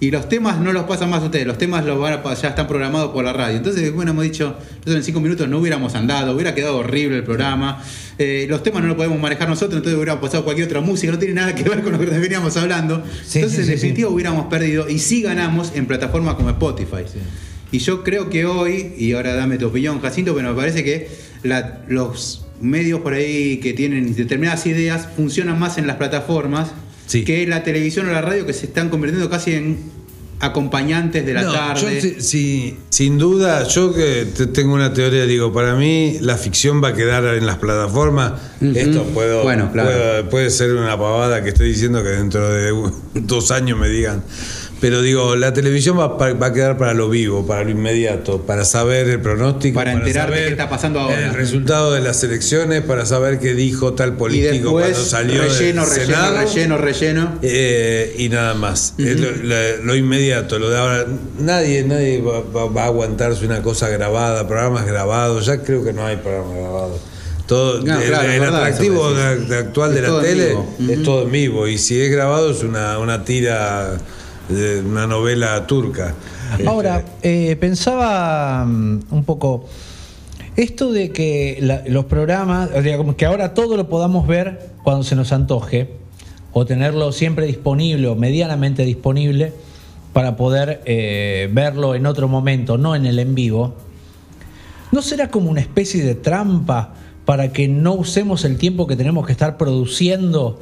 [0.00, 2.66] Y los temas no los pasan más ustedes, los temas los van a ya están
[2.68, 3.56] programados por la radio.
[3.56, 7.24] Entonces, bueno, hemos dicho, nosotros en 5 minutos no hubiéramos andado, hubiera quedado horrible el
[7.24, 7.82] programa.
[8.18, 11.18] Eh, los temas no los podemos manejar nosotros, entonces hubiéramos pasado cualquier otra música, no
[11.18, 13.02] tiene nada que ver con lo que veníamos hablando.
[13.24, 17.04] Sí, entonces, sí, en sí, definitiva, hubiéramos perdido y sí ganamos en plataformas como Spotify.
[17.72, 21.08] Y yo creo que hoy, y ahora dame tu opinión, Jacinto, pero me parece que
[21.42, 26.68] la- los medios por ahí que tienen determinadas ideas funcionan más en las plataformas
[27.06, 27.24] Sí.
[27.24, 29.78] que la televisión o la radio que se están convirtiendo casi en
[30.40, 32.00] acompañantes de la No, tarde.
[32.18, 36.88] yo sin duda, yo que te- tengo una teoría, digo, para mí la ficción va
[36.88, 38.32] a quedar en las plataformas.
[38.60, 39.90] Esto puedo, Bueno, claro.
[39.90, 42.72] puedo- puede ser una pavada que estoy diciendo que dentro de
[43.14, 44.22] dos años me digan.
[44.84, 48.66] Pero digo, la televisión va, va a quedar para lo vivo, para lo inmediato, para
[48.66, 51.24] saber el pronóstico, Para enterarte saber qué está pasando ahora.
[51.28, 55.40] El resultado de las elecciones, para saber qué dijo tal y político después cuando salió
[55.40, 56.36] relleno, del relleno, Senado.
[56.36, 57.38] relleno, relleno.
[57.40, 58.92] Eh, y nada más.
[58.98, 61.06] Lo, lo- lo inmediato, lo de ahora.
[61.38, 65.46] Nadie, nadie va, va- va a aguantarse una cosa grabada, programas grabados.
[65.46, 67.00] Ya creo que no hay programas grabados.
[67.46, 70.56] Todo, No, el, claro, el verdad, atractivo de- actual Es de la tele
[70.90, 71.68] es todo en vivo.
[71.68, 73.96] Y si es grabado es una, una tira
[74.48, 76.14] de una novela turca.
[76.66, 79.66] Ahora, eh, pensaba mm, un poco
[80.56, 84.70] esto de que la- los programas, o sea, como que ahora todo lo podamos ver
[84.84, 85.90] cuando se nos antoje,
[86.52, 89.52] o tenerlo siempre disponible o medianamente disponible
[90.12, 93.74] para poder eh, verlo en otro momento, no en el en vivo.
[94.92, 99.26] ¿No será como una especie de trampa para que no usemos el tiempo que tenemos
[99.26, 100.60] que estar produciendo,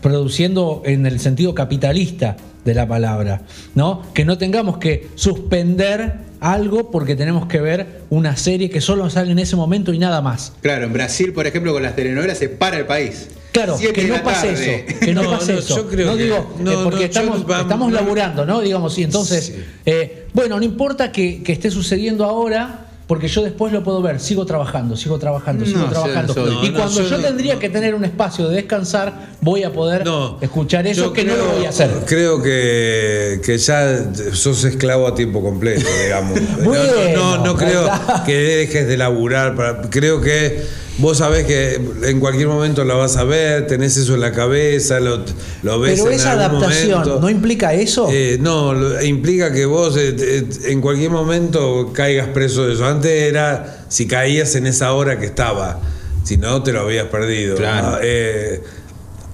[0.00, 3.42] produciendo en el sentido capitalista de la palabra,
[3.74, 4.02] ¿no?
[4.14, 9.32] Que no tengamos que suspender algo porque tenemos que ver una serie que solo sale
[9.32, 10.52] en ese momento y nada más.
[10.60, 13.28] Claro, en Brasil, por ejemplo, con las telenovelas se para el país.
[13.52, 14.84] Claro, Siete que no pase tarde.
[14.88, 15.76] eso, que no, No, pase no, eso.
[15.76, 18.60] yo creo no que- digo, no, eh, porque estamos, vamos- estamos laburando, ¿no?
[18.60, 19.54] Digamos, y entonces, Sí.
[19.86, 24.20] eh, bueno, no importa que, que esté sucediendo ahora, porque yo después lo puedo ver,
[24.20, 26.34] sigo trabajando, sigo trabajando, sigo No, trabajando.
[26.34, 29.72] soy- y No, cuando no, yo, tendría que tener un espacio de descansar, voy a
[29.72, 30.04] poder
[30.42, 31.90] escuchar eso que no lo creo- voy a hacer.
[32.06, 36.38] Creo que, que ya sos esclavo a tiempo completo, digamos.
[36.40, 37.90] No, no, Bueno, no, no creo
[38.26, 39.56] que dejes de laburar.
[39.56, 40.62] Para, creo que
[40.98, 45.00] vos sabés que en cualquier momento la vas a ver, tenés eso en la cabeza,
[45.00, 45.24] lo,
[45.62, 47.20] lo ves Pero en esa algún adaptación, momento.
[47.20, 48.08] ¿no implica eso?
[48.12, 52.84] Eh, no, lo- implica que vos eh, eh, en cualquier momento caigas preso de eso.
[52.86, 55.80] Antes era si caías en esa hora que estaba,
[56.24, 57.56] si no te lo habías perdido.
[57.56, 57.88] Claro.
[57.94, 58.60] Ah, eh,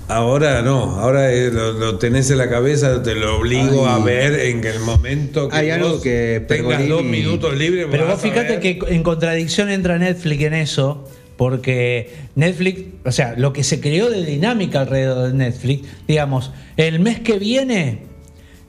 [0.07, 4.03] Ahora no, ahora lo, lo tenés en la cabeza, te lo obligo Ay.
[4.03, 7.57] a ver en que el momento que Hay algo vos que tengas Pergolini- dos minutos
[7.57, 7.87] libres.
[7.91, 13.53] Pero vos fíjate que en contradicción entra Netflix en eso, porque Netflix, o sea, lo
[13.53, 18.03] que se creó de dinámica alrededor de Netflix, digamos, el mes que viene,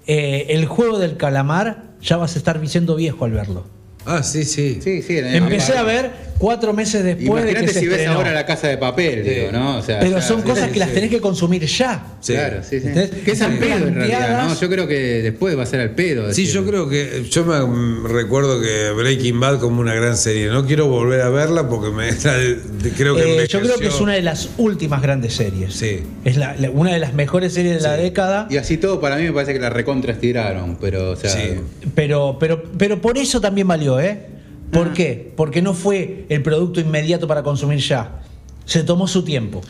[0.07, 3.65] eh, el juego del calamar ya vas a estar diciendo viejo al verlo.
[4.05, 4.79] Ah, sí, sí.
[4.81, 5.17] Sí, sí.
[5.17, 8.67] Empecé a ver cuatro meses después de que Imagínate se si ves ahora la casa
[8.67, 9.29] de papel, Sí.
[9.29, 9.77] digo, ¿no?
[9.77, 12.15] O sea, Pero ya- son cosas que las tenés que consumir ya.
[12.19, 12.33] Sí.
[12.33, 12.87] Claro, sí, sí.
[12.87, 14.59] Entonces, que es al pedo en realidad, ¿no?
[14.59, 16.31] Yo creo que después va a ser al pedo.
[16.33, 17.25] Sí, yo creo que.
[17.29, 20.47] Yo me recuerdo que Breaking Bad como una gran serie.
[20.47, 22.09] No quiero volver a verla porque me.
[22.97, 23.43] creo que.
[23.43, 25.73] Eh, yo creo que es una de las últimas grandes series.
[25.73, 26.01] Sí.
[26.23, 28.47] Es la- la- una de las mejores series de la década.
[28.49, 31.29] Y así todo, para mí me parece que la recontra estiraron, pero, o sea.
[31.29, 31.55] Sí.
[31.93, 34.34] Pero, pero, pero por eso también valió, ¿eh?
[34.67, 34.71] Ah.
[34.71, 35.31] ¿Por qué?
[35.35, 38.21] Porque no fue el producto inmediato para consumir ya.
[38.67, 39.61] Se tomó su tiempo.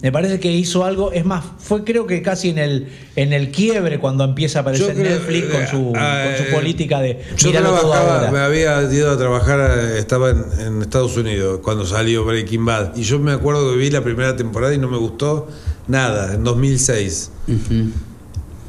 [0.00, 3.50] Me parece que hizo algo, es más, fue creo que casi en el, en el
[3.50, 7.20] quiebre cuando empieza a aparecer creo- Netflix con su, eh, con su eh, política de
[7.36, 12.24] Yo trabajaba, me había ido a trabajar, eh, estaba en, en Estados Unidos cuando salió
[12.24, 12.96] Breaking Bad.
[12.96, 15.46] Y yo me acuerdo que vi la primera temporada y no me gustó
[15.86, 17.30] nada, en 2006.
[17.46, 17.90] Ujú.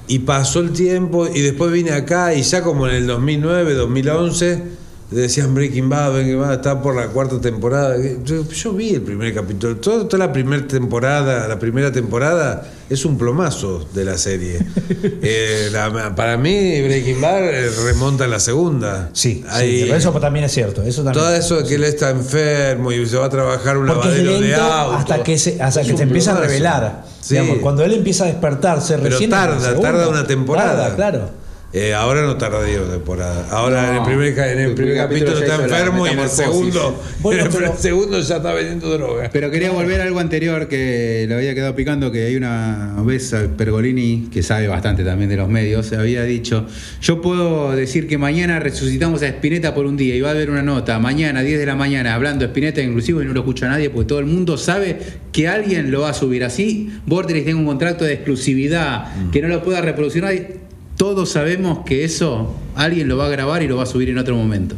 [0.09, 4.63] Y pasó el tiempo y después vine acá y ya como en el 2009, 2011,
[5.11, 7.95] decían Breaking Bad, Breaking Bad, está por la cuarta temporada.
[8.23, 9.75] Yo, yo vi el primer capítulo.
[9.77, 14.59] Todo- toda la primera temporada, la primera temporada es un plomazo de la serie.
[15.23, 19.09] Eh, la- para mí Breaking Bad eh, remonta a la segunda.
[19.13, 20.81] Sí, sí, Ahí- pero eso también es cierto.
[20.83, 21.23] Eso también.
[21.25, 24.39] todo eso de que él está enfermo y se va a trabajar un Porque lavadero
[24.41, 24.93] de auto.
[24.97, 27.03] hasta que se, hasta Es que se empieza a revelar.
[27.21, 27.35] Sí.
[27.35, 29.91] Digamos, cuando él empieza a despertarse Pero recién tarda, segunda.
[29.91, 30.81] tarda una temporada.
[30.89, 31.29] Tarda, claro.
[31.73, 33.47] Eh, ahora no tarda Dios temporada.
[33.49, 37.01] Ahora No, en el primer, en el primer capítulo está enfermo y en el segundo,
[37.19, 39.29] Bueno, en el pero- segundo ya está vendiendo droga.
[39.31, 43.33] Pero quería volver a algo anterior que le había quedado picando, que hay una vez
[43.33, 46.65] al Pergolini, que sabe bastante también de los medios, había dicho,
[47.01, 50.49] yo puedo decir que mañana resucitamos a Spinetta por un día y va a haber
[50.49, 53.69] una nota, mañana 10 de la mañana, hablando de Spinetta inclusive y no lo escucha
[53.69, 54.97] nadie porque todo el mundo sabe
[55.31, 59.47] que alguien lo va a subir así, Borderis tiene un contrato de exclusividad, que no
[59.47, 60.60] lo pueda reproducir nadie.
[61.01, 64.19] Todos sabemos que eso alguien lo va a grabar y lo va a subir en
[64.19, 64.75] otro momento.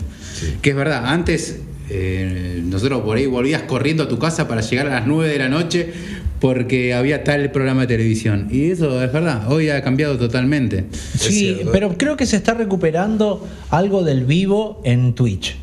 [0.62, 1.60] Que es verdad, antes
[1.90, 5.38] eh, nosotros por ahí volvías corriendo a tu casa para llegar a las 9 de
[5.38, 5.92] la noche
[6.40, 8.48] porque había tal programa de televisión.
[8.50, 10.86] Y eso es verdad, hoy ha cambiado totalmente.
[10.94, 15.58] Sí, pero creo que se está recuperando algo del vivo en Twitch.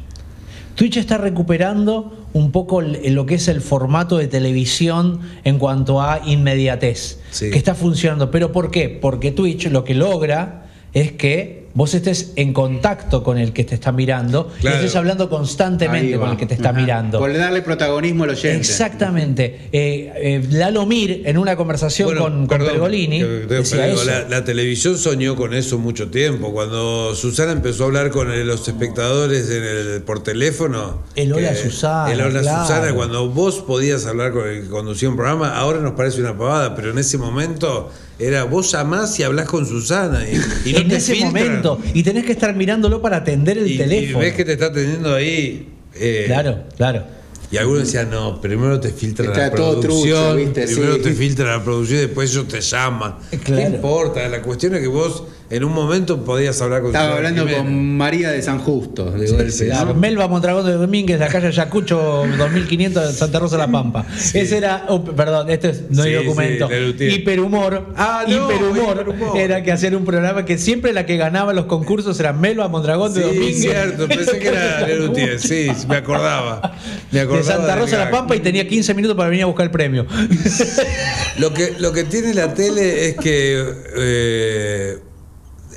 [0.74, 6.20] Twitch está recuperando un poco lo que es el formato de televisión en cuanto a
[6.24, 7.50] inmediatez, Sí.
[7.50, 8.30] que está funcionando.
[8.30, 8.88] ¿Pero por qué?
[8.88, 13.74] Porque Twitch lo que logra es que vos estés en contacto con el que te
[13.74, 14.76] está mirando Claro.
[14.76, 16.80] y estés hablando constantemente con el que te está Ajá.
[16.80, 17.18] mirando.
[17.18, 18.56] Por darle protagonismo al oyente.
[18.58, 19.68] Exactamente.
[19.72, 23.76] Eh, eh, Lalo Mir, en una conversación Bueno, con, con perdón, Pergolini, que- que- decía
[23.78, 24.10] pero digo, eso.
[24.10, 26.52] la, la televisión soñó con eso mucho tiempo.
[26.52, 31.02] Cuando Susana empezó a hablar con los espectadores en el- por teléfono.
[31.14, 32.62] El hola que- Susana, El hola claro.
[32.66, 36.36] Susana, cuando vos podías hablar con el que conducía un programa, ahora nos parece una
[36.36, 40.24] pavada, pero en ese momento era vos llamás y hablás con Susana.
[40.28, 41.32] Y, y no en te ese filtran.
[41.32, 41.80] momento.
[41.94, 44.18] Y tenés que estar mirándolo para atender el Y- y teléfono.
[44.20, 45.68] ves que te está atendiendo ahí.
[45.94, 47.04] eh, Claro, claro.
[47.52, 50.66] Y algunos decían, no, primero te filtran Está la todo trucho, producción, ¿viste?
[50.68, 51.00] primero Sí.
[51.02, 53.16] te filtran la producción y después ellos te llaman.
[53.42, 53.62] Claro.
[53.70, 54.28] ¿Qué importa?
[54.28, 57.62] La cuestión es que vos en un momento podías hablar con Estaba Susana hablando Jiménez.
[57.64, 59.64] con María de San Justo, de golpe, ¿no?
[59.66, 64.06] Claro, Melba Mondragón de Domínguez, la calle Ayacucho, 2500 de Santa Rosa de La Pampa.
[64.32, 66.68] Ese era, oh, perdón, este es, no hay Sí, documento.
[66.96, 67.04] sí.
[67.04, 67.88] Hiperhumor.
[67.96, 69.36] Ah, no, Hiperhumor, Hiperhumor.
[69.38, 73.12] era que hacer un programa que siempre la que ganaba los concursos era Melba Mondragón
[73.12, 73.60] de Sí, Domínguez.
[73.60, 76.76] cierto, pensé que era Lelutier, sí, me acordaba.
[77.10, 79.46] Me De acordaba Santa Rosa de La Pampa y tenía 15 minutos para venir a
[79.46, 80.06] buscar el premio.
[81.38, 83.64] Lo que, lo que tiene la tele es que
[83.96, 84.98] eh,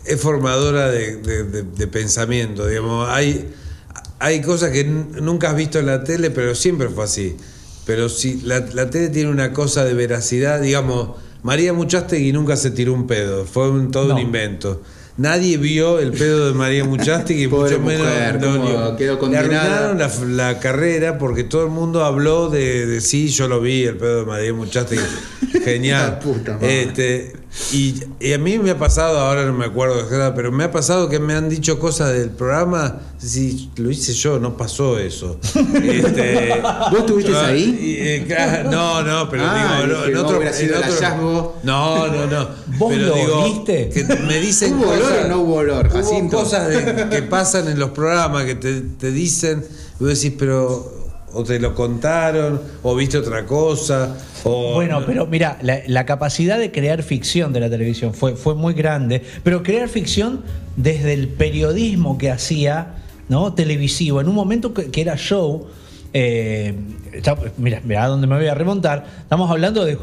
[0.06, 3.08] es formadora de, de- de- de pensamiento, digamos.
[3.10, 3.50] Hay,
[4.20, 7.36] hay cosas que nunca has visto en la tele, pero siempre fue así.
[7.86, 12.72] Pero si la, la tele tiene una cosa de veracidad, digamos, María Muchastegui nunca se
[12.72, 14.16] tiró un pedo, fue un- todo No.
[14.16, 14.82] un invento.
[15.16, 18.08] Nadie vio el pedo de María Muchastegui, mucho menos
[18.98, 23.48] quedó Le arruinaron la, la carrera porque todo el mundo habló de, de sí, yo
[23.48, 25.04] lo vi, el pedo de María Muchastegui.
[25.66, 26.18] Genial.
[26.20, 27.34] Puta este,
[27.72, 30.64] y, y a mí me ha pasado, ahora no me acuerdo de nada, pero me
[30.64, 33.00] ha pasado que me han dicho cosas del programa.
[33.20, 35.40] Si lo hice yo, no pasó eso.
[35.84, 36.62] Este,
[36.92, 37.78] ¿Vos estuviste ah, ahí?
[37.80, 41.56] y, eh, no, no, pero Ah, digo, no, en no otro, sido en otro-.
[41.64, 42.50] No, no, no.
[42.78, 43.90] ¿Vos pero lo digo, viste?
[43.90, 47.80] Que me dicen ¿Hubo olor o no hubo olor, Hubo cosas de- que pasan en
[47.80, 49.64] los programas que te, te dicen,
[50.00, 51.03] y vos decís, pero
[51.34, 56.60] o te lo contaron, o viste otra cosa, o Bueno, pero mira, la, la capacidad
[56.60, 60.44] de crear ficción de la televisión fue, fue muy grande, pero crear ficción
[60.76, 62.96] desde el periodismo que hacía,
[63.30, 63.54] ¿no?
[63.54, 65.68] Televisivo, en un momento que, que era show.
[66.14, 66.74] Eh,
[67.12, 69.06] está- mira, mira a dónde me voy a remontar.
[69.24, 69.98] Estamos hablando de,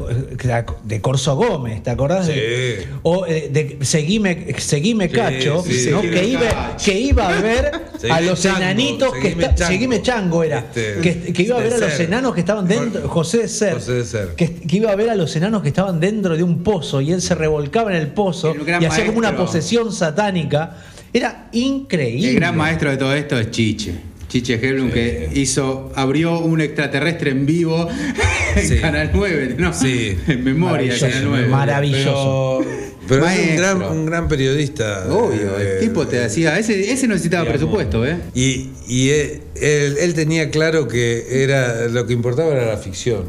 [0.83, 2.27] de Corso Gómez, ¿te acordás?
[2.27, 2.87] de- Sí.
[3.03, 5.87] o eh, de Seguime, Seguime Sí, Cacho, sí.
[5.89, 6.01] ¿no?
[6.01, 6.85] Seguime que, iba, Cacho.
[6.85, 7.71] que iba a ver
[8.09, 9.57] a los Chango, enanitos que Chango.
[9.67, 10.59] Seguime Chango era.
[10.59, 12.07] Este, que, que iba a ver a los Ser.
[12.07, 13.07] enanos que estaban dentro.
[13.07, 13.73] José de Ser.
[13.75, 14.27] José de Ser.
[14.35, 17.11] Que, que iba a ver a los enanos que estaban dentro de un pozo y
[17.13, 20.77] él se revolcaba en el pozo El y hacía como una posesión satánica.
[21.13, 22.29] Era increíble.
[22.29, 24.10] El gran maestro de todo esto es Chiche.
[24.31, 27.87] Chiche Helblum que hizo, abrió un extraterrestre en vivo
[28.55, 28.77] en Sí.
[28.79, 29.73] Canal 9, ¿no?
[29.73, 30.17] Sí.
[30.27, 31.47] En memoria de Maravilloso, Canal 9.
[31.47, 32.59] maravilloso.
[33.07, 35.05] Pero, pero es un gran, un gran periodista.
[35.09, 37.59] Obvio, eh, el tipo te decía, ese, ese necesitaba digamos.
[37.59, 38.17] presupuesto, ¿eh?
[38.33, 43.25] Y, y él, él- él tenía claro que era lo que importaba era la ficción.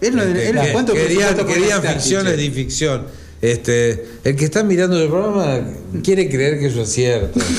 [0.00, 3.06] Él no- Este, él- que- ¿cuánto querían querían ficciones y ficción.
[3.40, 5.60] Este, el que está mirando el programa
[6.02, 7.38] quiere creer que eso es cierto.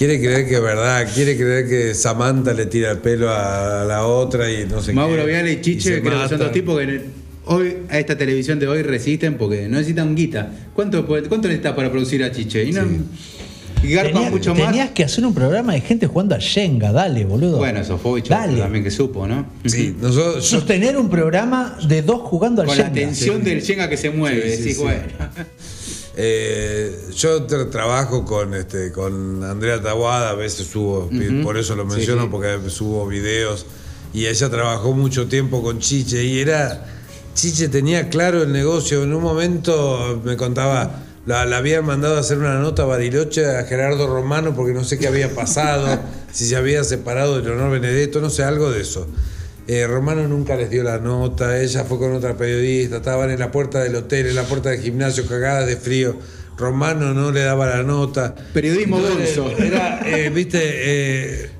[0.00, 4.06] Quiere creer que es verdad, quiere creer que Samantha le tira el pelo a la
[4.06, 5.26] otra y no sé Mauro qué.
[5.28, 7.02] Viale y Chiche creo que son dos tipos que en el-
[7.44, 10.50] hoy a esta televisión de hoy resisten porque no necesitan guita.
[10.74, 12.64] ¿Cuánto, cuánto necesitas para producir a Chiche?
[12.64, 12.80] Y no,
[13.82, 14.68] y garpan Tenía- mucho más.
[14.68, 17.58] tenías que hacer un programa de gente jugando a Shenga, dale, boludo.
[17.58, 19.46] Bueno, Sofovich también que supo, ¿no?
[19.66, 22.88] Sí, nosotros, yo- Sostener un programa de dos jugando al Con Shenga.
[22.88, 24.48] la tensión del Shenga que se mueve.
[24.50, 24.82] Sí, sí, decís, sí.
[24.82, 25.02] bueno.
[26.16, 31.08] Eh, yo tra- trabajo con este con Andrea Tawada, a veces subo,
[31.42, 32.28] por eso lo Sí, menciono, sí.
[32.30, 33.66] porque subo videos.
[34.12, 36.86] Y ella trabajó mucho tiempo con Chiche y era.
[37.34, 39.04] Chiche tenía claro el negocio.
[39.04, 43.46] En un momento me contaba, la, la habían mandado a hacer una nota a Bariloche
[43.46, 46.00] a Gerardo Romano porque no sé qué había pasado,
[46.32, 49.06] si se había separado de Leonor Benedetto, no sé, algo de eso.
[49.72, 53.52] Eh, Romano nunca les dio la nota, ella fue con otra periodista, estaban en la
[53.52, 56.16] puerta del hotel, en la puerta del gimnasio, cagadas de frío.
[56.58, 58.34] Romano no le daba la nota.
[58.52, 59.48] Periodismo bolso.
[59.56, 61.50] Era, eh, viste, eh,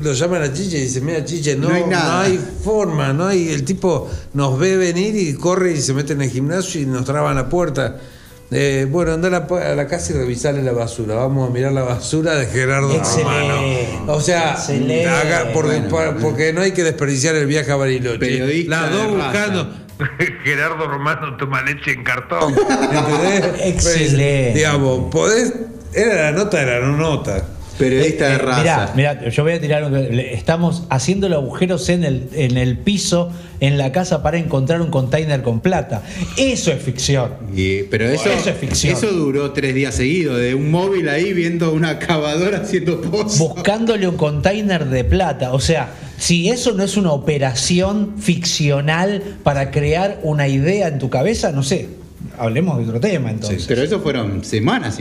[0.00, 2.12] lo llaman a Chiche y dice, mira Chiche, no, No hay nada".
[2.12, 6.12] no hay forma, no hay, el tipo nos ve venir y corre y se mete
[6.12, 7.96] en el gimnasio y nos traba la puerta.
[8.52, 11.16] Eh, bueno, anda a la, pu- a la casa y revisarle la basura.
[11.16, 13.88] Vamos a mirar la basura de Gerardo Excelente.
[13.98, 14.12] Romano.
[14.12, 18.18] O sea, haga- porque, Bueno, pa- porque no hay que desperdiciar el viaje a Bariloche.
[18.18, 19.24] Periodista Las dos raza.
[19.24, 19.74] buscando.
[20.44, 22.54] Gerardo Romano toma leche en cartón.
[22.54, 23.44] ¿entendés?
[23.64, 24.52] Excelente.
[24.54, 25.52] Digamos, podés.
[25.92, 27.42] Era la nota, era la nota.
[27.78, 28.92] Periodista de Eh, raza.
[28.94, 32.78] Mirá, mirá, yo voy a tirar un- Estamos haciendo los agujeros en el, en el
[32.78, 36.02] piso, en la casa, para encontrar un container con plata.
[36.36, 37.32] Eso es ficción.
[37.54, 38.94] Y- pero eso, Eso es ficción.
[38.96, 43.38] eso duró tres días seguidos, de un móvil ahí viendo una cavadora haciendo pozos.
[43.38, 45.52] Buscándole un container de plata.
[45.52, 51.10] O sea, si eso no es una operación ficcional para crear una idea en tu
[51.10, 51.88] cabeza, no sé.
[52.38, 53.64] Hablemos de otro tema entonces.
[53.66, 54.98] Pero eso fueron semanas.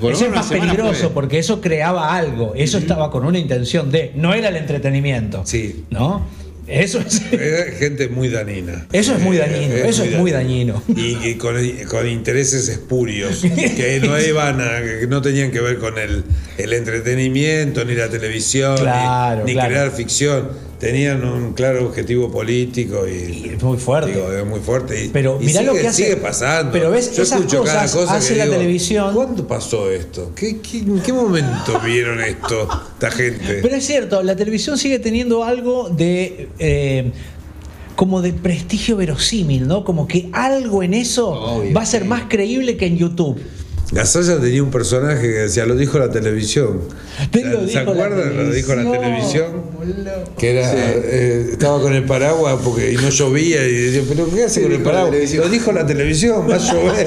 [0.00, 1.10] por Eso es más peligroso fue.
[1.10, 2.54] porque eso creaba algo.
[2.56, 4.12] Eso estaba con una intención de.
[4.16, 5.42] No era el entretenimiento.
[5.44, 5.84] Sí.
[5.90, 6.26] ¿No?
[6.66, 7.20] Eso es.
[7.32, 8.86] Era gente muy danina.
[8.92, 10.80] Eso es muy dañino, Eh, eso es muy dañino.
[10.88, 11.56] Y, y con,
[11.90, 16.22] con intereses espurios, que no iban a, que no tenían que ver con el,
[16.58, 19.68] el entretenimiento, ni la televisión, ni- Claro, ni, claro.
[19.70, 20.48] crear ficción.
[20.82, 24.10] Tenían un claro objetivo político y, Y es muy fuerte.
[24.12, 25.04] digo, es muy fuerte.
[25.04, 26.72] Y, Pero y mirá sigue, lo que hace- sigue pasando.
[26.72, 29.14] pero ves, Yo esas escucho cada cosas cosa hace que la digo, televisión.
[29.14, 30.32] ¿Cuándo pasó esto?
[30.34, 33.60] ¿Qué, qué- en qué momento vieron esto esta gente?
[33.62, 36.48] Pero es cierto, la televisión sigue teniendo algo de.
[36.58, 37.12] eh,
[37.94, 39.84] como de prestigio verosímil, ¿no?
[39.84, 42.08] Como que algo en eso Obvio, va a ser sí.
[42.08, 43.38] más creíble que en YouTube.
[43.92, 46.80] Gasalla tenía un personaje que decía, lo dijo la televisión.
[47.30, 48.36] Te lo ¿Se acuerdan?
[48.38, 49.46] Lo dijo la televisión.
[50.38, 54.44] Que era, eh, estaba con el paraguas porque y no llovía y decía, pero ¿qué
[54.44, 55.34] hace Sí, con el paraguas?
[55.34, 57.06] Lo dijo la televisión, va a llover.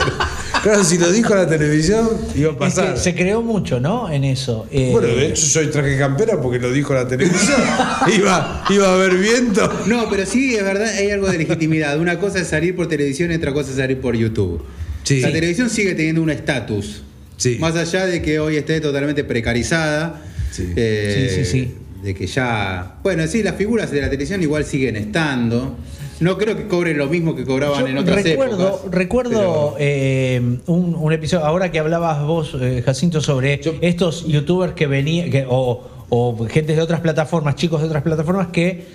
[0.61, 2.93] claro, si lo dijo la televisión, iba a Es pasar.
[2.93, 4.11] que se creó mucho, ¿no?
[4.11, 4.67] En eso.
[4.71, 7.57] Eh, Bueno, de hecho soy traje campera porque lo dijo la televisión.
[8.15, 9.67] iba, iba a haber viento.
[9.87, 11.97] No, pero sí, es verdad, hay algo de legitimidad.
[11.99, 14.61] Una cosa es salir por televisión y otra cosa es salir por YouTube.
[15.05, 15.21] Sí.
[15.21, 17.03] La televisión sigue teniendo un estatus.
[17.37, 17.57] Sí.
[17.59, 20.21] Más allá de que hoy esté totalmente precarizada.
[20.51, 20.73] Sí.
[20.75, 21.75] eh, Sí, sí, sí.
[22.03, 22.95] De que ya.
[23.03, 25.75] Bueno, sí, las figuras de la televisión igual siguen estando.
[26.19, 28.91] No creo que cobren lo mismo que cobraban Yo en otras recuerdo, épocas.
[28.91, 34.73] recuerdo eh, un, un episodio, ahora que hablabas vos, eh, Jacinto, sobre Yo- estos youtubers
[34.73, 38.85] que venían, o, o gente de otras plataformas, chicos de otras plataformas que,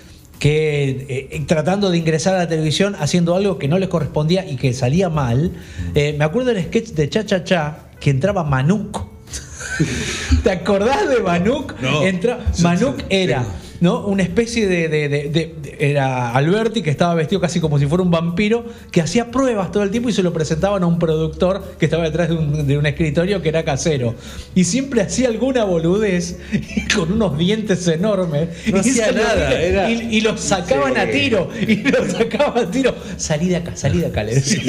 [0.41, 4.57] que eh, tratando de ingresar a la televisión haciendo algo que no les correspondía y
[4.57, 5.53] que salía mal.
[5.95, 9.07] Eh, me acuerdo del sketch de Cha Cha Cha que entraba Manuk.
[10.43, 11.78] ¿Te acordás de Manuk?
[11.80, 12.03] No.
[12.05, 13.45] Entra- Manuk era
[13.81, 14.07] ¿no?
[14.07, 17.87] Una especie de, de- de- de- de- Era Alberti, que estaba vestido casi como si
[17.87, 20.99] fuera un vampiro, que hacía pruebas todo el tiempo y se lo presentaban a un
[20.99, 24.14] productor que estaba detrás de un, de un escritorio que era casero.
[24.55, 26.39] Y siempre hacía alguna boludez
[26.95, 28.49] con unos dientes enormes.
[28.70, 31.49] No y hacía se nada, era- Y, y los sacaban a tiro.
[31.61, 32.95] Y los sacaban a tiro.
[33.16, 34.62] Salí de acá, salí de acá, le decía.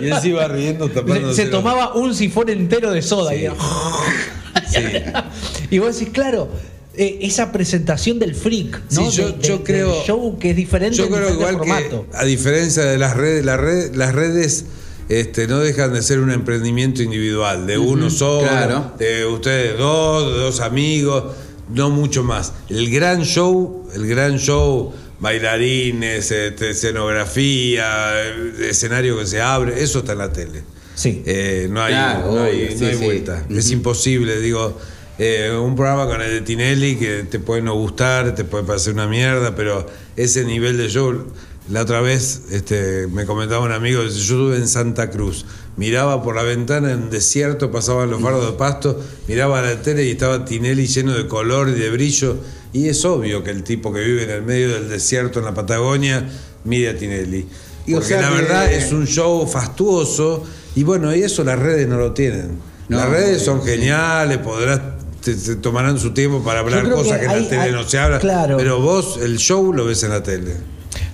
[0.00, 1.34] Y él se iba riendo Se, tapándose.
[1.36, 3.34] se los- tomaba un sifón entero de soda.
[3.34, 3.46] Y,
[5.70, 6.48] y vos decís, claro,
[6.96, 9.10] eh, esa presentación del freak, ¿no?
[9.10, 12.06] Sí, yo- De- de- yo del creo- show que es diferente Yo creo igual formato.
[12.10, 14.64] que, a diferencia de las redes, las redes, las redes
[15.08, 18.92] este, no dejan de ser un emprendimiento individual, de uno solo, claro.
[18.98, 21.24] de ustedes dos, de dos amigos,
[21.70, 22.52] no mucho más.
[22.68, 30.00] El gran show, el gran show, bailarines, este, escenografía, el escenario que se abre, eso
[30.00, 30.62] está en la tele.
[30.94, 31.22] Sí.
[31.26, 33.04] Eh, no hay, Claro, no hay, obvio, no sí, hay sí.
[33.04, 33.46] vuelta.
[33.50, 34.78] Es imposible, digo.
[35.24, 38.92] Eh, un programa con el de Tinelli que te puede no gustar, te puede parecer
[38.94, 41.26] una mierda, pero ese nivel de show.
[41.70, 45.46] La otra vez este, me comentaba un amigo, yo estuve en Santa Cruz,
[45.76, 50.04] miraba por la ventana en desierto, pasaban los faros de pasto, miraba a la tele
[50.04, 52.36] y estaba Tinelli lleno de color y de brillo,
[52.72, 55.54] y es obvio que el tipo que vive en el medio del desierto en la
[55.54, 56.28] Patagonia
[56.64, 57.46] mide a Tinelli.
[57.86, 60.42] Y o Porque sea la que- verdad es un show fastuoso
[60.74, 62.58] y bueno, y eso las redes no lo tienen.
[62.88, 64.80] No, las redes son geniales, podrás
[65.22, 67.72] te, te tomarán su tiempo para hablar cosas que que, en hay- la tele hay-
[67.72, 68.56] no se habla, claro.
[68.58, 70.52] pero vos el show lo ves en la tele.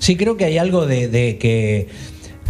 [0.01, 1.89] Sí, creo que hay algo de, de que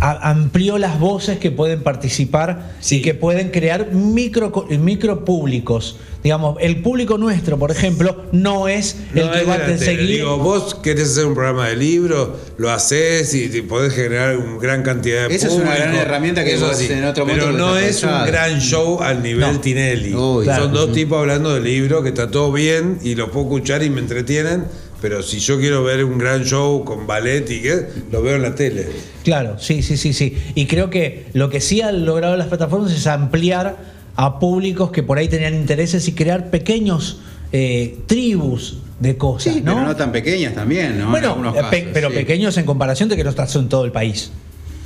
[0.00, 5.98] a- amplió las voces que pueden participar y que pueden crear micro, co- micro públicos.
[6.22, 10.06] Digamos, el público nuestro, por ejemplo, no es el No, que es va a seguir.
[10.08, 14.58] Digo, vos querés hacer un programa de libro, lo haces y, y podés generar una
[14.60, 15.82] gran cantidad de Esa es una público.
[15.84, 16.88] gran herramienta que vos sí.
[16.92, 18.26] en otro Pero momento no lo es un desarrollás.
[18.26, 19.60] gran show al nivel No.
[19.60, 20.12] Tinelli.
[20.14, 20.64] Uy, Claro.
[20.64, 23.90] Son dos tipos hablando de libro que está todo bien y lo puedo escuchar y
[23.90, 24.64] me entretienen.
[25.00, 28.42] Pero si yo quiero ver un gran show con ballet y qué, lo veo en
[28.42, 28.86] la tele.
[29.22, 30.36] Claro, sí, sí, sí, sí.
[30.56, 33.76] Y creo que lo que sí han logrado las plataformas es ampliar
[34.16, 37.20] a públicos que por ahí tenían intereses y crear pequeños
[37.52, 39.74] eh, tribus de cosas, Sí, ¿no?
[39.74, 41.04] pero no tan pequeñas también, ¿no?
[41.04, 42.16] En Bueno, eh, pe- casos, pero sí.
[42.16, 44.32] pequeños en comparación de que no estás en todo el país.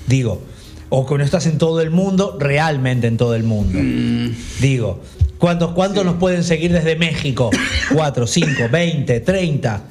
[0.06, 0.42] Digo,
[0.90, 3.78] o que no estás en todo el mundo, realmente en todo el mundo.
[3.82, 4.32] Mm.
[4.60, 5.00] Digo,
[5.38, 7.48] ¿cuántos, cuántos nos pueden seguir desde México?
[7.94, 9.84] ¿Cuatro, cinco, veinte, treinta?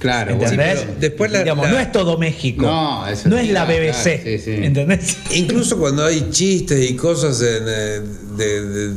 [0.00, 0.80] Claro, bueno, ¿Entendés?
[0.80, 2.62] pero después la- Digamos, la- no es todo México.
[2.66, 4.02] No, eso no es la BBC.
[4.02, 4.50] claro, sí, sí.
[4.64, 5.16] ¿Entendés?
[5.34, 8.00] Incluso cuando hay chistes y cosas en, eh,
[8.36, 8.94] de, de-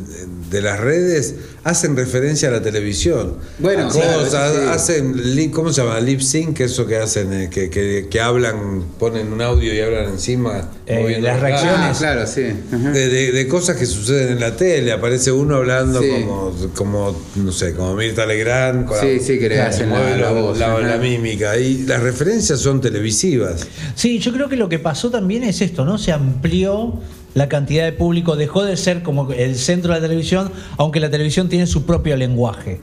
[0.54, 1.36] de las redes,
[1.66, 3.36] hacen referencia a la televisión.
[3.60, 4.36] Bueno, A claro, sí.
[4.70, 6.00] hacen, ¿cómo se llama?
[6.00, 10.06] Lip sync, eso que hacen, eh, que, que- que hablan, ponen un audio y hablan
[10.12, 10.70] encima.
[10.86, 11.80] Eh, moviendo las la reacciones.
[11.80, 12.42] Ah, claro, sí.
[12.72, 16.10] De, de- de cosas que suceden en la tele, aparece uno hablando Sí.
[16.10, 20.18] como, como, no sé, como Mirta Legrand, con Sí, sí, que le hacen la- mueve
[20.22, 21.58] la voz, la, la mímica.
[21.58, 23.66] Y las referencias son televisivas.
[23.96, 25.98] Sí, yo creo que lo que pasó también es esto, ¿no?
[25.98, 27.02] Se amplió
[27.34, 31.10] la cantidad de público, dejó de ser como el centro de la televisión, aunque la
[31.10, 32.80] televisión tiene su propio lenguaje.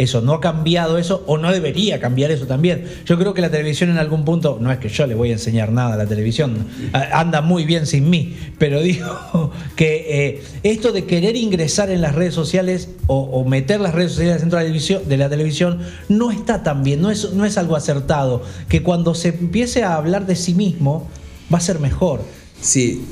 [0.00, 2.84] Eso, no ha cambiado eso, o no debería cambiar eso también.
[3.04, 5.32] Yo creo que la televisión en algún punto, no es que yo le voy a
[5.32, 6.64] enseñar nada a la televisión,
[7.12, 12.14] anda muy bien sin mí, pero digo que eh, esto de querer ingresar en las
[12.14, 16.30] redes sociales o, meter las redes sociales dentro de la, televisión, de la televisión no
[16.30, 20.24] está tan bien, no es, no es algo acertado, que cuando se empiece a hablar
[20.24, 21.10] de sí mismo
[21.52, 22.22] va a ser mejor.
[22.62, 23.04] Sí,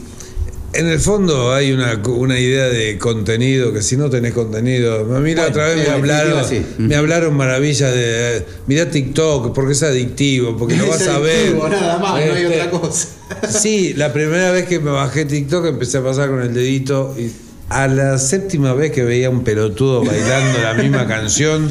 [0.73, 5.21] en el fondo hay una, una idea de contenido, que si no tenés contenido, a
[5.21, 6.62] mí la Bueno, otra vez me hablaron, sí.
[6.79, 11.55] me hablaron maravillas de, mirá TikTok, porque es adictivo, porque lo Es vas a ver.
[11.55, 13.09] nada más, no hay Este, otra cosa.
[13.49, 17.31] Sí, la primera vez que me bajé TikTok empecé a pasar con el dedito y
[17.71, 21.71] a la séptima vez que veía un pelotudo bailando la misma canción,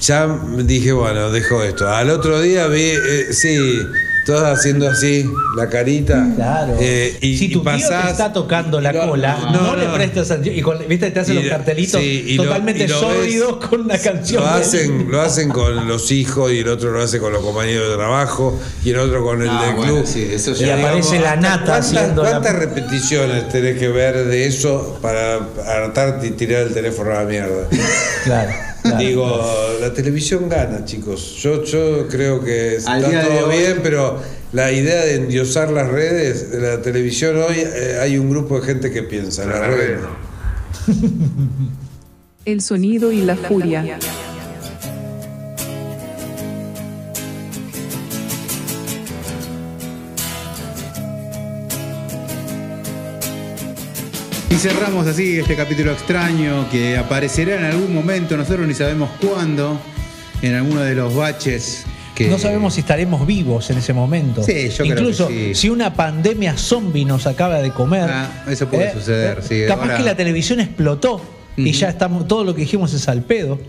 [0.00, 1.88] ya dije, bueno, dejo esto.
[1.88, 3.78] Al otro día vi, eh, sí,
[4.24, 6.26] todos haciendo así, la carita.
[6.36, 6.76] Claro.
[6.80, 9.76] eh, y, si y tu tío pasás- te está tocando la No, cola, no, no,
[9.76, 9.94] le no.
[9.94, 10.56] prestes atención.
[10.56, 13.66] Y con- viste, te hacen Y- los cartelitos sí, y lo- totalmente y lo ves-
[13.68, 14.42] con una canción.
[14.42, 17.88] Lo hacen, lo hacen con los hijos y el otro lo hace con los compañeros
[17.90, 20.06] de trabajo y el otro con el Ah, del bueno, club.
[20.06, 24.46] sí, eso Y aparece la nata ¿Cuántas, haciendo la- cuántas repeticiones tenés que ver de
[24.46, 27.68] eso para hartarte y tirar el teléfono a la mierda?
[28.24, 28.52] Claro,
[28.90, 28.98] claro.
[28.98, 31.36] Digo, la televisión gana, chicos.
[31.42, 34.20] Yo, yo creo que está todo hoy- bien, pero
[34.52, 38.66] la idea de endiosar las redes, de la televisión hoy, eh, hay un grupo de
[38.66, 40.00] gente que piensa, en las La redes red.
[40.00, 41.74] no.
[42.44, 43.98] El sonido y la furia.
[54.68, 59.78] Cerramos así este capítulo extraño que aparecerá en algún momento, nosotros ni sabemos cuándo,
[60.40, 61.84] en alguno de los baches
[62.14, 62.28] que.
[62.28, 64.42] No sabemos si estaremos vivos en ese momento.
[64.42, 65.54] Sí, yo creo Incluso que sí.
[65.54, 68.08] si una pandemia zombie nos acaba de comer.
[68.10, 71.20] Ah, eso puede suceder, sí, Capaz ahora- que la televisión explotó
[71.58, 73.60] y ya estamos, todo lo que dijimos es al pedo.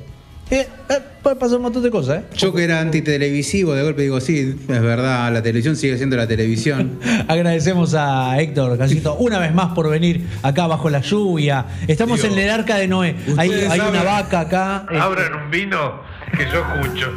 [0.52, 2.24] Eh, eh, puede pasar un montón de cosas, ¿eh?
[2.38, 6.28] Yo que era antitelevisivo, de golpe digo, sí, es verdad, la televisión sigue siendo la
[6.28, 7.00] televisión.
[7.28, 11.66] Agradecemos a Héctor Casito una vez más por venir acá bajo la lluvia.
[11.88, 13.16] Estamos en el arca de Noé.
[13.38, 14.86] Hay, hay una vaca acá.
[14.92, 16.02] eh, Abran un vino
[16.38, 17.12] que yo escucho.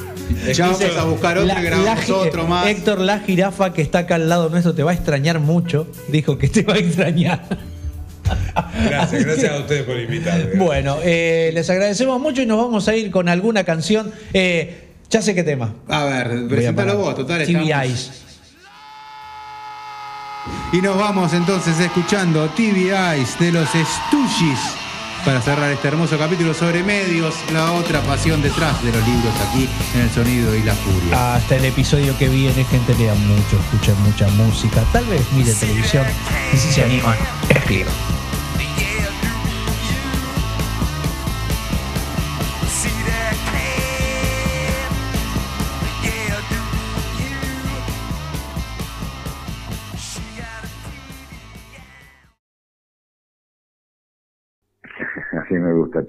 [0.54, 2.66] ya vamos a buscar otro La- y grabamos la- otro más.
[2.66, 5.86] Héctor, la jirafa que está acá al lado nuestro te va a extrañar mucho.
[6.08, 7.44] Dijo que te va a extrañar.
[8.88, 10.54] Gracias, gracias a ustedes por invitarme.
[10.56, 14.12] Bueno, eh, les agradecemos mucho y nos vamos a ir con alguna canción.
[14.32, 15.74] Eh, ya sé qué tema.
[15.88, 16.96] A ver, parar.
[16.96, 17.44] vos, total.
[17.46, 18.10] TV estamos- Eyes.
[20.72, 24.58] Y nos vamos entonces escuchando TV Eyes de los Stooges
[25.24, 29.68] para cerrar este hermoso capítulo sobre medios, la otra pasión detrás de los libros aquí
[29.94, 31.34] en el sonido y la furia.
[31.34, 34.82] Hasta el episodio que viene, gente, lean mucho, escuchen mucha música.
[34.92, 36.06] Tal vez mire televisión
[36.52, 37.16] y si se animan,
[37.48, 37.94] escriban.